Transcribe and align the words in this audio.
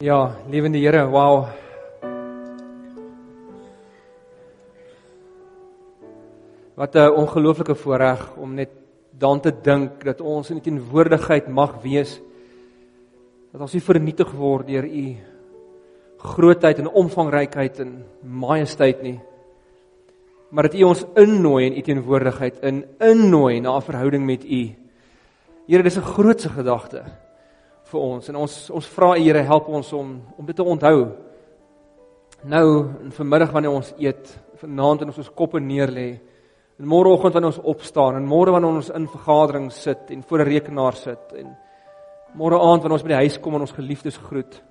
Ja, 0.00 0.32
lewende 0.48 0.78
Here, 0.78 1.04
wow. 1.04 1.44
Wat 6.74 6.94
'n 6.94 7.12
ongelooflike 7.12 7.74
voorreg 7.74 8.36
om 8.36 8.54
net 8.54 8.70
dan 9.10 9.40
te 9.40 9.52
dink 9.62 10.04
dat 10.04 10.20
ons 10.20 10.50
in 10.50 10.56
die 10.56 10.72
teenwoordigheid 10.72 11.48
mag 11.48 11.82
wees. 11.82 12.20
Dat 13.52 13.60
ons 13.60 13.72
nie 13.72 13.82
vernietig 13.82 14.32
word 14.32 14.66
deur 14.66 14.84
u 14.84 15.16
grootheid 16.16 16.78
en 16.78 16.88
omvangrykheid 16.88 17.78
en 17.80 18.04
majesteit 18.22 19.02
nie. 19.02 19.20
Maar 20.48 20.62
dat 20.62 20.74
u 20.74 20.82
ons 20.82 21.04
innooi 21.14 21.66
in 21.66 21.76
u 21.76 21.82
teenwoordigheid 21.82 22.62
in 22.62 22.84
innooi 22.98 23.60
na 23.60 23.76
'n 23.76 23.82
verhouding 23.82 24.24
met 24.24 24.44
u. 24.44 24.74
Here, 25.66 25.82
dis 25.82 25.96
'n 25.96 26.12
grootse 26.16 26.48
gedagte 26.48 27.04
vir 27.90 28.00
ons 28.00 28.28
en 28.28 28.36
ons 28.36 28.56
ons 28.70 28.90
vra 28.94 29.12
U 29.16 29.20
Here 29.20 29.42
help 29.42 29.68
ons 29.68 29.92
om 29.92 30.14
om 30.38 30.46
dit 30.46 30.56
te 30.56 30.62
onthou. 30.62 30.98
Nou 32.44 32.66
in 33.02 33.12
vanmiddag 33.12 33.52
wanneer 33.52 33.76
ons 33.76 33.92
eet, 33.98 34.30
vanaand 34.62 35.02
in 35.02 35.12
ons 35.12 35.18
ons 35.18 35.32
koppe 35.36 35.60
neerlê, 35.60 36.20
en 36.80 36.88
môreoggend 36.88 37.34
wanneer 37.36 37.52
ons 37.52 37.66
opstaan 37.74 38.16
en 38.16 38.28
môre 38.28 38.54
wanneer 38.54 38.78
ons 38.78 38.88
in 38.96 39.08
vergadering 39.12 39.68
sit 39.72 40.10
en 40.10 40.22
voor 40.22 40.40
'n 40.40 40.48
rekenaar 40.48 40.96
sit 40.96 41.32
en 41.36 41.56
môre 42.34 42.56
aand 42.56 42.82
wanneer 42.82 42.98
ons 42.98 43.02
by 43.02 43.08
die 43.08 43.22
huis 43.26 43.38
kom 43.38 43.54
en 43.54 43.60
ons 43.60 43.78
geliefdes 43.78 44.16
groet. 44.16 44.62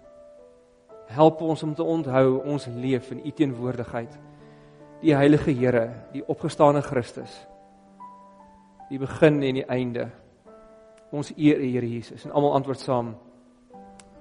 Help 1.07 1.41
ons 1.41 1.63
om 1.63 1.75
te 1.75 1.83
onthou 1.83 2.41
ons 2.45 2.67
leef 2.67 3.11
in 3.11 3.21
U 3.25 3.31
teenwoordigheid. 3.31 4.17
Die 5.01 5.15
heilige 5.15 5.51
Here, 5.51 5.91
die 6.13 6.23
opgestane 6.27 6.81
Christus. 6.81 7.47
Die 8.89 8.99
begin 8.99 9.43
en 9.43 9.55
die 9.55 9.65
einde. 9.65 10.09
Ons 11.11 11.31
eer 11.37 11.57
U 11.57 11.65
Here 11.65 11.89
Jesus 11.89 12.25
en 12.25 12.31
almal 12.31 12.53
antwoord 12.59 12.81
saam. 12.83 13.13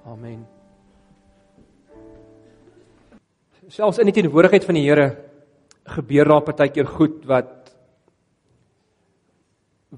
Amen. 0.09 0.45
Selfs 3.69 3.99
in 4.01 4.09
die 4.09 4.15
teenwoordigheid 4.17 4.65
van 4.65 4.79
die 4.79 4.85
Here 4.87 5.09
gebeur 5.89 6.29
daar 6.29 6.45
partykeer 6.45 6.87
goed 6.89 7.21
wat 7.29 7.55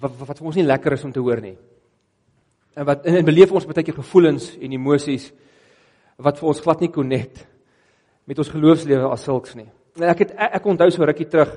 wat 0.01 0.15
wat 0.19 0.39
vir 0.39 0.47
ons 0.47 0.57
nie 0.59 0.67
lekker 0.67 0.95
is 0.95 1.05
om 1.07 1.13
te 1.15 1.23
hoor 1.23 1.39
nie. 1.43 1.55
En 2.75 2.87
wat 2.87 3.05
en, 3.07 3.19
en 3.21 3.27
beleef 3.27 3.51
ons 3.51 3.67
partykeer 3.67 3.99
gevoelens 3.99 4.53
en 4.59 4.75
emosies 4.75 5.29
wat 6.21 6.39
vir 6.39 6.51
ons 6.51 6.63
glad 6.63 6.83
nie 6.83 6.91
connect 6.91 7.45
met 8.27 8.39
ons 8.39 8.51
geloofslewe 8.51 9.07
as 9.11 9.23
sulks 9.27 9.55
nie. 9.55 9.67
En 9.99 10.09
ek 10.11 10.25
het 10.25 10.35
ek, 10.35 10.59
ek 10.59 10.67
onthou 10.71 10.89
so 10.91 11.07
rukkie 11.07 11.27
terug. 11.31 11.55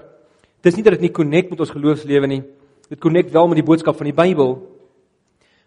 Dis 0.65 0.79
nie 0.79 0.87
dat 0.87 0.97
dit 0.97 1.09
nie 1.09 1.15
connect 1.15 1.51
met 1.53 1.61
ons 1.61 1.75
geloofslewe 1.75 2.31
nie. 2.31 2.43
Dit 2.89 3.03
connect 3.03 3.35
wel 3.35 3.51
met 3.51 3.61
die 3.61 3.67
boodskap 3.67 3.99
van 3.99 4.09
die 4.09 4.17
Bybel, 4.17 4.57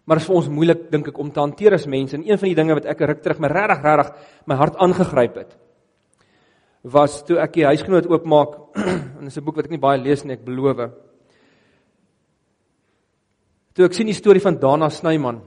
Maar 0.08 0.16
dit 0.16 0.24
is 0.24 0.28
vir 0.30 0.36
ons 0.40 0.46
moeilik 0.48 0.84
dink 0.88 1.08
ek 1.10 1.18
om 1.20 1.30
te 1.30 1.42
hanteer 1.42 1.74
as 1.76 1.84
mense. 1.86 2.16
En 2.16 2.22
een 2.24 2.38
van 2.40 2.48
die 2.48 2.56
dinge 2.56 2.76
wat 2.78 2.86
ek 2.88 3.02
ruk 3.10 3.18
terug 3.20 3.42
my 3.44 3.50
regtig 3.52 3.82
regtig 3.84 4.12
my 4.48 4.56
hart 4.56 4.78
aangegryp 4.80 5.42
het 5.42 5.56
was 6.88 7.18
toe 7.26 7.36
ek 7.42 7.58
die 7.58 7.66
huisgenoot 7.66 8.06
oopmaak 8.08 8.54
en 9.18 9.26
dis 9.26 9.36
'n 9.36 9.44
boek 9.44 9.56
wat 9.56 9.66
ek 9.66 9.74
nie 9.74 9.82
baie 9.82 9.98
lees 9.98 10.24
nie, 10.24 10.32
ek 10.32 10.46
beloof. 10.46 10.80
Toe 13.74 13.84
ek 13.84 13.92
sien 13.92 14.06
die 14.06 14.16
storie 14.16 14.40
van 14.40 14.56
Dana 14.56 14.88
Snyman 14.88 15.42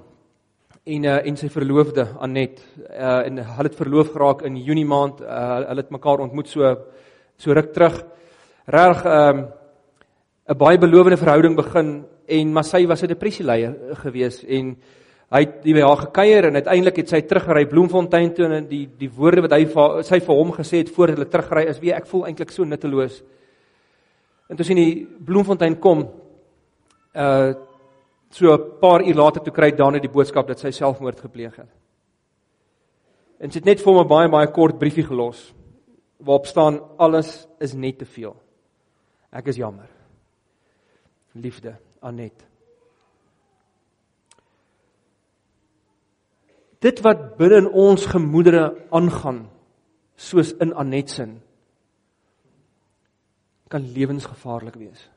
en 0.85 1.05
uh, 1.05 1.17
en 1.25 1.35
sy 1.37 1.49
verloofde 1.49 2.05
Anet 2.19 2.61
uh, 2.89 3.25
en 3.25 3.37
hulle 3.37 3.69
het 3.69 3.79
verloof 3.79 4.13
geraak 4.13 4.43
in 4.43 4.57
Junie 4.57 4.85
maand. 4.85 5.21
Uh, 5.21 5.65
hulle 5.71 5.81
het 5.81 5.91
mekaar 5.91 6.21
ontmoet 6.21 6.47
so 6.47 6.75
so 7.37 7.53
ruk 7.53 7.73
terug. 7.73 8.03
Reg 8.67 9.05
'n 9.05 9.09
um, 9.09 9.47
'n 10.49 10.57
baie 10.57 10.77
belowende 10.77 11.17
verhouding 11.17 11.55
begin 11.55 12.05
en 12.31 12.53
maar 12.53 12.63
sy 12.63 12.85
was 12.87 13.03
'n 13.03 13.07
depressieleier 13.07 13.95
gewees 14.03 14.43
en 14.43 14.75
hy 15.31 15.39
het 15.39 15.63
by 15.63 15.81
haar 15.81 15.97
gekuier 15.97 16.45
en 16.45 16.55
uiteindelik 16.59 16.97
het 17.01 17.09
sy 17.09 17.21
teruggery 17.21 17.65
Bloemfontein 17.65 18.33
toe 18.33 18.45
en 18.45 18.67
die 18.67 18.87
die 18.99 19.09
woorde 19.09 19.41
wat 19.41 19.53
hy 19.55 19.65
sy 20.03 20.19
vir 20.19 20.35
hom 20.35 20.51
gesê 20.51 20.81
het 20.83 20.89
voordat 20.91 21.17
hulle 21.17 21.29
teruggery 21.29 21.67
is 21.71 21.79
wie 21.79 21.93
ek 21.95 22.07
voel 22.07 22.25
eintlik 22.27 22.51
so 22.51 22.63
nutteloos. 22.63 23.21
En 24.49 24.57
toe 24.57 24.65
sien 24.65 24.77
hy 24.77 25.07
Bloemfontein 25.25 25.79
kom 25.79 26.07
uh 27.15 27.53
so 28.31 28.53
'n 28.53 28.79
paar 28.79 29.03
uur 29.03 29.15
later 29.15 29.43
toe 29.43 29.53
kry 29.53 29.71
Dani 29.71 29.99
die 29.99 30.11
boodskap 30.11 30.47
dat 30.47 30.59
sy 30.59 30.71
selfmoord 30.71 31.19
gepleeg 31.19 31.55
het. 31.55 31.69
En 33.39 33.51
sy 33.51 33.59
het 33.59 33.65
net 33.65 33.81
vir 33.81 33.93
hom 33.93 34.03
'n 34.03 34.07
baie 34.07 34.29
baie 34.29 34.47
kort 34.47 34.79
briefie 34.79 35.03
gelos 35.03 35.53
waarop 36.19 36.45
staan 36.45 36.79
alles 36.97 37.47
is 37.59 37.73
net 37.73 37.97
te 37.97 38.05
veel. 38.05 38.35
Ek 39.31 39.47
is 39.47 39.55
jammer. 39.55 39.89
Liefde 41.33 41.90
Anet. 42.01 42.45
Dit 46.81 46.99
wat 47.05 47.35
binne 47.37 47.61
in 47.61 47.69
ons 47.69 48.05
gemoedere 48.09 48.71
aangaan 48.89 49.45
soos 50.17 50.53
in 50.61 50.73
Anet 50.73 51.09
se 51.09 51.27
kan 53.71 53.85
lewensgevaarlik 53.93 54.75
wees. 54.75 55.09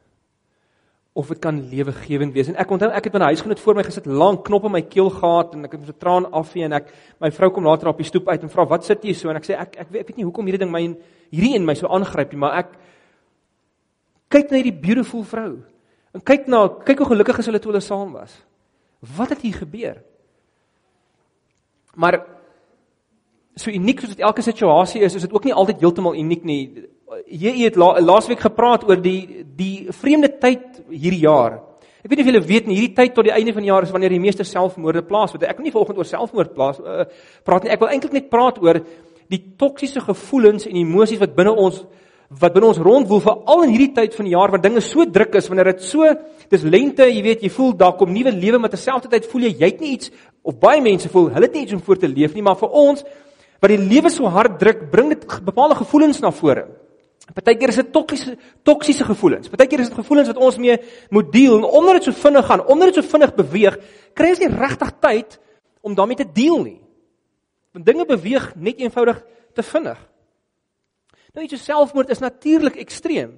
Of 1.12 1.28
dit 1.31 1.39
kan 1.43 1.56
lewegewend 1.71 2.34
wees. 2.34 2.49
En 2.50 2.59
ek 2.59 2.71
onthou 2.71 2.91
ek 2.91 3.09
het 3.09 3.12
by 3.12 3.19
'n 3.19 3.31
huisgenoot 3.33 3.61
voor 3.61 3.75
my 3.75 3.83
gesit, 3.83 4.06
lank 4.06 4.45
knop 4.45 4.65
in 4.65 4.72
my 4.72 4.83
keel 4.83 5.11
gehad 5.11 5.55
en 5.55 5.65
ek 5.65 5.72
het 5.72 5.81
met 5.81 5.91
'n 5.91 5.99
traan 5.99 6.33
afvee 6.33 6.65
en 6.65 6.72
ek 6.72 6.93
my 7.21 7.31
vrou 7.31 7.51
kom 7.51 7.65
later 7.65 7.89
op 7.89 7.97
die 7.97 8.06
stoep 8.06 8.28
uit 8.28 8.43
en 8.43 8.49
vra 8.49 8.66
wat 8.66 8.84
sit 8.84 9.03
jy 9.05 9.12
so 9.12 9.31
en 9.31 9.37
ek 9.37 9.45
sê 9.45 9.55
ek 9.59 9.77
ek 9.77 9.91
weet, 9.91 10.01
ek 10.01 10.06
weet 10.09 10.16
nie 10.16 10.25
hoekom 10.25 10.47
hierdie 10.47 10.59
ding 10.59 10.71
my 10.71 10.97
hierdie 11.31 11.55
in 11.55 11.65
my 11.65 11.75
so 11.75 11.87
aangryp 11.87 12.33
nie, 12.33 12.39
maar 12.39 12.59
ek 12.59 12.69
kyk 14.28 14.51
na 14.51 14.56
hierdie 14.56 14.81
beautiful 14.81 15.22
vrou 15.22 15.62
En 16.14 16.22
kyk 16.22 16.47
na, 16.50 16.66
kyk 16.86 17.02
hoe 17.02 17.10
gelukkig 17.10 17.41
is 17.42 17.48
hulle 17.50 17.60
toe 17.62 17.72
hulle 17.72 17.82
saam 17.82 18.14
was. 18.14 18.34
Wat 19.16 19.34
het 19.34 19.42
hier 19.42 19.56
gebeur? 19.58 19.98
Maar 21.98 22.20
so 23.58 23.70
uniek 23.70 24.00
soos 24.02 24.14
dit 24.14 24.24
elke 24.24 24.42
situasie 24.42 25.03
is, 25.06 25.14
is 25.14 25.26
dit 25.26 25.34
ook 25.34 25.47
nie 25.47 25.54
altyd 25.54 25.82
heeltemal 25.82 26.16
uniek 26.19 26.47
nie. 26.47 26.62
Jy 27.30 27.54
het 27.60 27.78
la, 27.78 27.94
laasweek 28.03 28.42
gepraat 28.42 28.86
oor 28.88 28.98
die 29.03 29.44
die 29.54 29.92
vreemde 29.94 30.30
tyd 30.42 30.82
hierdie 30.91 31.22
jaar. 31.26 31.60
Ek 32.04 32.10
weet 32.10 32.20
nie 32.20 32.24
of 32.26 32.30
julle 32.32 32.47
weet 32.47 32.66
nie, 32.69 32.78
hierdie 32.78 32.97
tyd 32.98 33.14
tot 33.16 33.26
die 33.28 33.34
einde 33.34 33.54
van 33.54 33.64
die 33.64 33.70
jaar 33.70 33.86
is 33.86 33.92
wanneer 33.94 34.12
die 34.12 34.22
meeste 34.22 34.44
selfmoorde 34.44 35.04
plaasvind. 35.06 35.47
Ek 35.48 35.60
wil 35.60 35.69
nie 35.69 35.74
volgens 35.74 36.00
oor 36.00 36.08
selfmoord 36.08 36.54
plaas 36.56 36.80
uh, 36.82 37.06
praat 37.47 37.64
nie. 37.64 37.72
Ek 37.74 37.82
wil 37.82 37.94
eintlik 37.94 38.16
net 38.16 38.30
praat 38.32 38.58
oor 38.62 38.82
die 39.32 39.41
toksiese 39.58 40.03
gevoelens 40.04 40.66
en 40.69 40.76
emosies 40.76 41.22
wat 41.22 41.36
binne 41.38 41.54
ons 41.54 41.84
wat 42.28 42.54
binne 42.54 42.68
ons 42.70 42.80
rondwoel 42.80 43.20
veral 43.20 43.64
in 43.66 43.74
hierdie 43.74 43.92
tyd 43.96 44.14
van 44.16 44.28
die 44.28 44.34
jaar 44.34 44.50
waar 44.50 44.62
dinge 44.62 44.80
so 44.80 45.04
druk 45.04 45.34
is 45.40 45.48
wanneer 45.50 45.72
dit 45.72 45.82
so 45.84 46.08
dis 46.50 46.62
lente 46.62 47.06
jy 47.08 47.22
weet 47.22 47.44
jy 47.44 47.50
voel 47.52 47.74
daar 47.76 47.96
kom 47.98 48.12
nuwe 48.12 48.32
lewe 48.32 48.58
maar 48.58 48.72
terselfdertyd 48.72 49.28
voel 49.30 49.48
jy 49.48 49.52
jy 49.58 49.70
het 49.72 49.84
nie 49.84 49.92
iets 49.98 50.10
of 50.42 50.56
baie 50.60 50.80
mense 50.84 51.10
voel 51.12 51.28
hulle 51.34 51.48
het 51.48 51.58
nie 51.58 51.66
iets 51.66 51.76
om 51.76 51.82
voor 51.84 52.00
te 52.00 52.08
leef 52.08 52.34
nie 52.34 52.44
maar 52.46 52.56
vir 52.60 52.72
ons 52.84 53.04
wat 53.60 53.70
die 53.70 53.80
lewe 53.80 54.10
so 54.10 54.28
hard 54.28 54.58
druk 54.60 54.88
bring 54.92 55.12
dit 55.14 55.28
bepaalde 55.44 55.76
gevoelens 55.82 56.22
na 56.24 56.32
vore 56.32 56.66
Partykeer 57.32 57.70
is 57.72 57.78
dit 57.80 57.92
toksiese 57.92 58.34
toksiese 58.66 59.04
gevoelens. 59.08 59.48
Partykeer 59.48 59.80
is 59.80 59.88
dit 59.88 59.96
gevoelens 59.96 60.28
wat 60.28 60.41
ons 60.44 60.58
mee 60.60 60.76
moet 61.14 61.30
deel 61.32 61.56
en 61.56 61.64
omdat 61.64 62.02
dit 62.02 62.10
so 62.10 62.20
vinnig 62.20 62.44
gaan, 62.44 62.64
omdat 62.68 62.91
dit 62.92 62.98
so 63.00 63.12
vinnig 63.14 63.32
beweeg, 63.38 63.78
kry 64.12 64.34
ons 64.34 64.42
nie 64.42 64.50
regtig 64.52 64.91
tyd 65.00 65.38
om 65.80 65.94
daarmee 65.96 66.20
te 66.20 66.28
deel 66.28 66.58
nie. 66.60 66.76
Want 67.72 67.86
dinge 67.88 68.04
beweeg 68.08 68.50
net 68.60 68.82
eenvoudig 68.82 69.22
te 69.56 69.64
vinnig. 69.64 69.96
Nou 71.34 71.45
iets 71.45 71.56
so 71.59 71.65
selfmoord 71.65 72.12
is 72.15 72.22
natuurlik 72.22 72.77
ekstreem. 72.78 73.34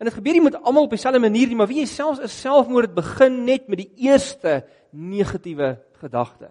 En 0.00 0.08
dit 0.08 0.14
gebeur 0.16 0.36
nie 0.36 0.42
met 0.44 0.56
almal 0.62 0.88
op 0.88 0.92
dieselfde 0.94 1.20
manier 1.20 1.48
nie, 1.48 1.56
maar 1.56 1.68
wie 1.68 1.82
jy 1.82 1.86
selfs 1.88 2.20
'n 2.20 2.28
selfmoord 2.28 2.94
begin 2.94 3.44
net 3.44 3.68
met 3.68 3.78
die 3.78 3.92
eerste 3.96 4.64
negatiewe 4.90 5.78
gedagte. 6.00 6.50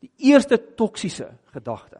Die 0.00 0.12
eerste 0.16 0.74
toksiese 0.74 1.28
gedagte. 1.52 1.98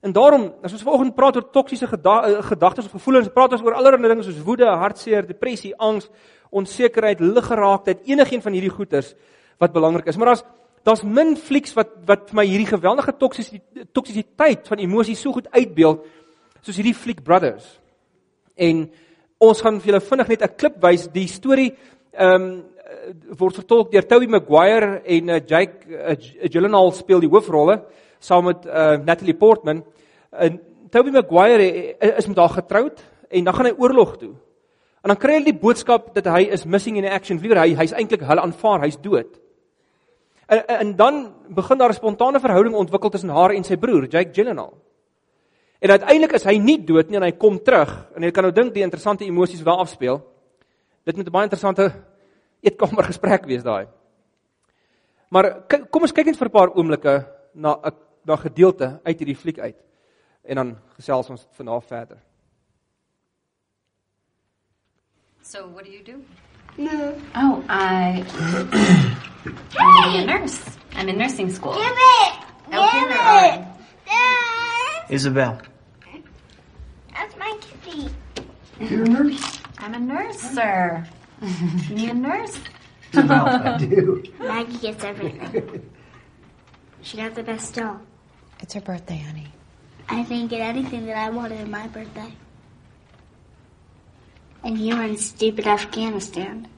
En 0.00 0.12
daarom, 0.12 0.54
as 0.62 0.72
ons 0.72 0.82
vanoggend 0.82 1.14
praat 1.14 1.36
oor 1.36 1.50
toksiese 1.50 1.86
eh, 1.86 2.42
gedagtes 2.42 2.84
of 2.84 2.90
gevoelens, 2.90 3.28
praat 3.28 3.52
ons 3.52 3.62
oor 3.62 3.74
allerlei 3.74 4.08
dinge 4.08 4.22
soos 4.22 4.42
woede, 4.42 4.66
hartseer, 4.66 5.26
depressie, 5.26 5.76
angs, 5.76 6.08
onsekerheid, 6.50 7.20
liggeraaktheid, 7.20 8.00
enigiets 8.04 8.42
van 8.42 8.52
hierdie 8.52 8.70
goeters 8.70 9.14
wat 9.58 9.72
belangrik 9.72 10.06
is. 10.06 10.16
Maar 10.16 10.28
as 10.28 10.44
daar's 10.84 11.02
min 11.02 11.36
flieks 11.36 11.74
wat 11.76 11.94
wat 12.06 12.28
vir 12.30 12.36
my 12.40 12.46
hierdie 12.46 12.70
geweldige 12.70 13.14
toksisiteit 13.92 14.68
van 14.68 14.82
emosies 14.82 15.20
so 15.22 15.32
goed 15.32 15.48
uitbeeld 15.50 16.04
soos 16.62 16.78
hierdie 16.78 16.94
fliek 16.94 17.22
Brothers. 17.26 17.66
En 18.56 18.84
ons 19.42 19.62
gaan 19.62 19.80
vir 19.80 19.92
julle 19.92 20.04
vinnig 20.08 20.28
net 20.28 20.42
'n 20.42 20.56
klip 20.56 20.76
wys. 20.82 21.08
Die 21.08 21.26
storie 21.26 21.72
ehm 22.12 22.42
um, 22.42 22.64
word 23.38 23.54
vertolk 23.54 23.90
deur 23.90 24.06
Toby 24.06 24.26
Maguire 24.26 25.02
en 25.04 25.28
uh, 25.28 25.40
Jake 25.40 25.88
uh, 25.88 26.16
Gyllenhaal 26.50 26.92
speel 26.92 27.20
die 27.20 27.30
hoofrolle 27.30 27.82
saam 28.20 28.44
met 28.44 28.66
uh, 28.66 28.98
Natalie 29.02 29.34
Portman. 29.34 29.82
En 30.30 30.60
Toby 30.90 31.10
Maguire 31.10 31.96
is 31.98 32.26
met 32.26 32.36
haar 32.36 32.48
getroud 32.48 33.02
en 33.30 33.44
dan 33.44 33.54
gaan 33.54 33.66
hy 33.66 33.74
oorlog 33.78 34.16
toe. 34.16 34.34
En 35.02 35.10
dan 35.10 35.16
kry 35.16 35.40
hy 35.40 35.44
die 35.44 35.58
boodskap 35.58 36.14
dat 36.14 36.28
hy 36.30 36.46
is 36.54 36.64
missing 36.64 36.96
in 36.96 37.08
action. 37.10 37.40
Liewer 37.42 37.58
hy 37.58 37.74
hy's 37.74 37.94
eintlik 37.96 38.22
hulle 38.22 38.40
aanvaar, 38.44 38.84
hy's 38.84 39.00
dood. 39.02 39.41
En, 40.52 40.66
en 40.66 40.96
dan 40.96 41.34
begin 41.48 41.78
daar 41.78 41.88
'n 41.88 42.00
spontane 42.00 42.40
verhouding 42.40 42.74
ontwikkel 42.74 43.10
tussen 43.10 43.28
haar 43.28 43.50
en 43.50 43.64
sy 43.64 43.76
broer, 43.76 44.06
Jake 44.06 44.32
Gyllenhaal. 44.32 44.74
En 45.78 45.90
uiteindelik 45.90 46.32
is 46.32 46.44
hy 46.44 46.56
nie 46.58 46.84
dood 46.84 47.08
nie 47.08 47.16
en 47.16 47.22
hy 47.22 47.32
kom 47.32 47.62
terug. 47.62 48.10
En 48.14 48.22
jy 48.22 48.30
kan 48.30 48.42
nou 48.42 48.52
dink 48.52 48.74
die 48.74 48.82
interessante 48.82 49.24
emosies 49.24 49.62
wat 49.62 49.78
afspeel. 49.78 50.22
Dit 51.04 51.16
moet 51.16 51.26
'n 51.26 51.30
baie 51.30 51.44
interessante 51.44 51.92
eetkamer 52.60 53.04
gesprek 53.12 53.44
wees 53.44 53.62
daai. 53.62 53.86
Maar 55.28 55.64
kom 55.90 56.02
ons 56.02 56.12
kyk 56.12 56.26
net 56.26 56.36
vir 56.36 56.48
'n 56.48 56.50
paar 56.50 56.74
oomblikke 56.76 57.26
na 57.54 57.78
'n 57.82 57.92
na 58.24 58.36
gedeelte 58.36 59.00
uit 59.02 59.18
hierdie 59.18 59.36
fliek 59.36 59.58
uit. 59.58 59.76
En 60.42 60.56
dan 60.56 60.78
gesels 60.96 61.30
ons 61.30 61.46
vanaf 61.50 61.86
verder. 61.86 62.18
So, 65.42 65.68
what 65.72 65.84
do 65.84 65.90
you 65.90 66.04
do? 66.04 66.22
No. 66.78 67.20
Oh, 67.34 67.64
I. 67.68 68.24
I'm 69.78 70.00
gonna 70.02 70.12
be 70.12 70.18
a 70.22 70.26
nurse. 70.26 70.64
I'm 70.94 71.08
in 71.08 71.18
nursing 71.18 71.50
school. 71.52 71.74
Give 71.74 71.82
it! 71.86 72.34
Open 72.68 73.00
Give 73.00 73.02
your 73.02 73.10
it! 73.10 73.20
arm. 73.20 73.66
Dad! 74.06 75.04
Isabel, 75.10 75.60
That's 77.14 77.36
my 77.36 77.58
kitty. 77.60 78.08
you're 78.80 79.04
a 79.04 79.08
nurse. 79.08 79.58
I'm 79.78 79.94
a 79.94 79.98
nurse, 80.00 80.38
sir. 80.38 81.04
you 81.42 81.94
need 81.94 82.10
a 82.10 82.14
nurse? 82.14 82.58
Isabel, 83.12 83.46
I 83.46 83.78
do. 83.78 84.22
Maggie 84.38 84.78
gets 84.78 85.04
everything. 85.04 85.90
she 87.02 87.16
got 87.18 87.34
the 87.34 87.42
best 87.42 87.74
doll. 87.74 88.00
It's 88.60 88.74
her 88.74 88.80
birthday, 88.80 89.18
honey. 89.18 89.48
I 90.08 90.22
didn't 90.22 90.48
get 90.48 90.60
anything 90.60 91.06
that 91.06 91.16
I 91.16 91.30
wanted 91.30 91.60
on 91.62 91.70
my 91.70 91.86
birthday. 91.88 92.32
And 94.64 94.78
you 94.78 94.96
were 94.96 95.02
in 95.02 95.16
stupid 95.16 95.66
Afghanistan. 95.66 96.68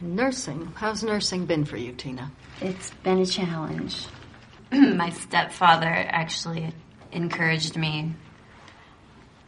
Nursing. 0.00 0.72
How's 0.74 1.02
nursing 1.02 1.46
been 1.46 1.64
for 1.64 1.76
you, 1.76 1.92
Tina? 1.92 2.30
It's 2.60 2.90
been 3.02 3.18
a 3.18 3.26
challenge. 3.26 4.06
My 4.72 5.10
stepfather 5.10 5.86
actually 5.86 6.72
encouraged 7.12 7.76
me. 7.76 8.12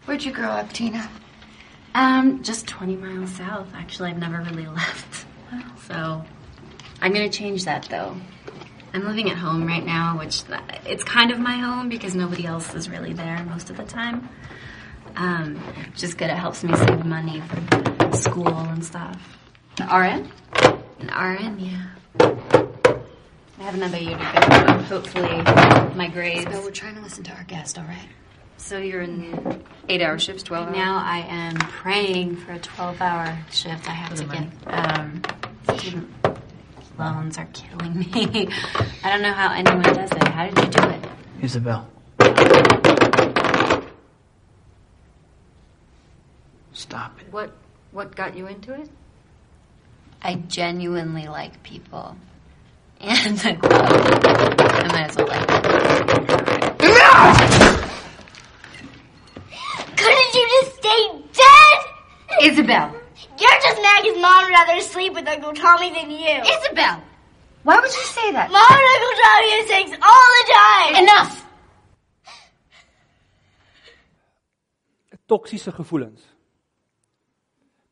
Where'd 0.05 0.25
you 0.25 0.32
grow 0.32 0.49
up, 0.50 0.73
Tina? 0.73 1.09
Um, 1.94 2.43
just 2.43 2.67
20 2.67 2.97
miles 2.97 3.31
south. 3.31 3.69
Actually, 3.75 4.11
I've 4.11 4.19
never 4.19 4.43
really 4.43 4.67
left. 4.69 5.27
So, 5.87 6.25
I'm 7.00 7.12
gonna 7.12 7.29
change 7.29 7.65
that 7.65 7.85
though. 7.85 8.17
I'm 8.94 9.05
living 9.05 9.29
at 9.29 9.37
home 9.37 9.67
right 9.67 9.85
now, 9.85 10.17
which 10.19 10.44
it's 10.87 11.02
kind 11.02 11.32
of 11.32 11.41
my 11.41 11.56
home 11.56 11.88
because 11.88 12.14
nobody 12.14 12.46
else 12.46 12.73
is 12.75 12.88
really 12.88 13.12
there 13.12 13.44
most 13.44 13.69
of 13.69 13.76
the 13.76 13.82
time. 13.82 14.29
Um, 15.17 15.56
which 15.91 16.05
is 16.05 16.14
good. 16.14 16.31
It 16.31 16.37
helps 16.37 16.62
me 16.62 16.76
save 16.76 17.05
money 17.05 17.41
for 17.41 18.17
school 18.17 18.56
and 18.56 18.85
stuff. 18.85 19.38
An 19.81 19.88
RN? 19.88 20.31
An 21.00 21.08
RN, 21.08 21.58
yeah. 21.58 21.87
I 23.58 23.62
have 23.62 23.75
another 23.75 23.99
year 23.99 24.17
to 24.17 24.64
go. 24.67 24.82
Hopefully, 24.82 25.43
my 25.96 26.08
grades. 26.08 26.46
No, 26.46 26.61
we're 26.61 26.70
trying 26.70 26.94
to 26.94 27.00
listen 27.00 27.25
to 27.25 27.32
our 27.32 27.44
guest, 27.44 27.79
all 27.79 27.85
right? 27.85 28.08
So 28.58 28.79
you're 28.79 29.02
in 29.02 29.62
Eight 29.88 30.02
hour 30.02 30.19
shifts, 30.19 30.44
12 30.44 30.69
Right 30.69 30.76
now, 30.76 31.02
I 31.05 31.19
am 31.29 31.56
praying 31.56 32.37
for 32.37 32.52
a 32.52 32.58
12-hour 32.58 33.38
shift. 33.50 33.88
I 33.88 33.93
have 33.93 34.14
to 34.14 34.25
get 34.25 34.49
um, 34.67 35.23
student 35.76 36.08
loans 36.99 37.38
are 37.38 37.49
killing 37.52 37.99
me. 37.99 38.06
I 39.05 39.11
don't 39.11 39.23
know 39.23 39.32
how 39.32 39.52
anyone 39.52 39.82
does 39.82 40.11
it. 40.11 40.29
How 40.29 40.49
did 40.49 40.58
you 40.58 40.70
do 40.70 40.88
it? 40.88 41.05
Isabel. 41.43 41.87
Stop 46.73 47.20
it. 47.20 47.32
What 47.32 47.52
what 47.93 48.14
got 48.17 48.37
you 48.37 48.46
into 48.46 48.75
it? 48.75 48.88
I 50.23 50.35
genuinely 50.37 51.29
like 51.29 51.62
people, 51.62 52.17
and 53.00 53.37
the 53.38 53.55
club. 53.61 53.93
I 53.93 54.88
might 54.93 55.11
as 55.11 55.17
well 55.17 55.26
like 55.26 55.43
it. 55.43 56.75
Couldn't 59.96 60.35
you 60.35 60.49
just 60.62 60.76
stay 60.76 61.23
dead? 61.32 62.50
Isabel. 62.52 62.94
You're 63.44 63.61
just 63.61 63.81
Maggie's 63.82 64.19
mom 64.25 64.44
would 64.44 64.52
rather 64.56 64.81
sleep 64.81 65.12
with 65.12 65.29
Uncle 65.29 65.52
Tommy 65.52 65.91
than 65.93 66.08
you. 66.11 66.37
Isabel. 66.56 66.96
Why 67.67 67.76
would 67.81 67.94
you 68.00 68.06
say 68.17 68.32
that? 68.32 68.49
Mom 68.50 68.73
and 68.81 68.88
Uncle 68.94 69.14
Tommy 69.23 69.49
have 69.56 69.67
sex 69.73 69.87
all 70.11 70.29
the 70.38 70.44
time. 70.61 70.93
Enough. 71.05 71.32
Toksiese 75.29 75.73
gevoelens 75.73 76.20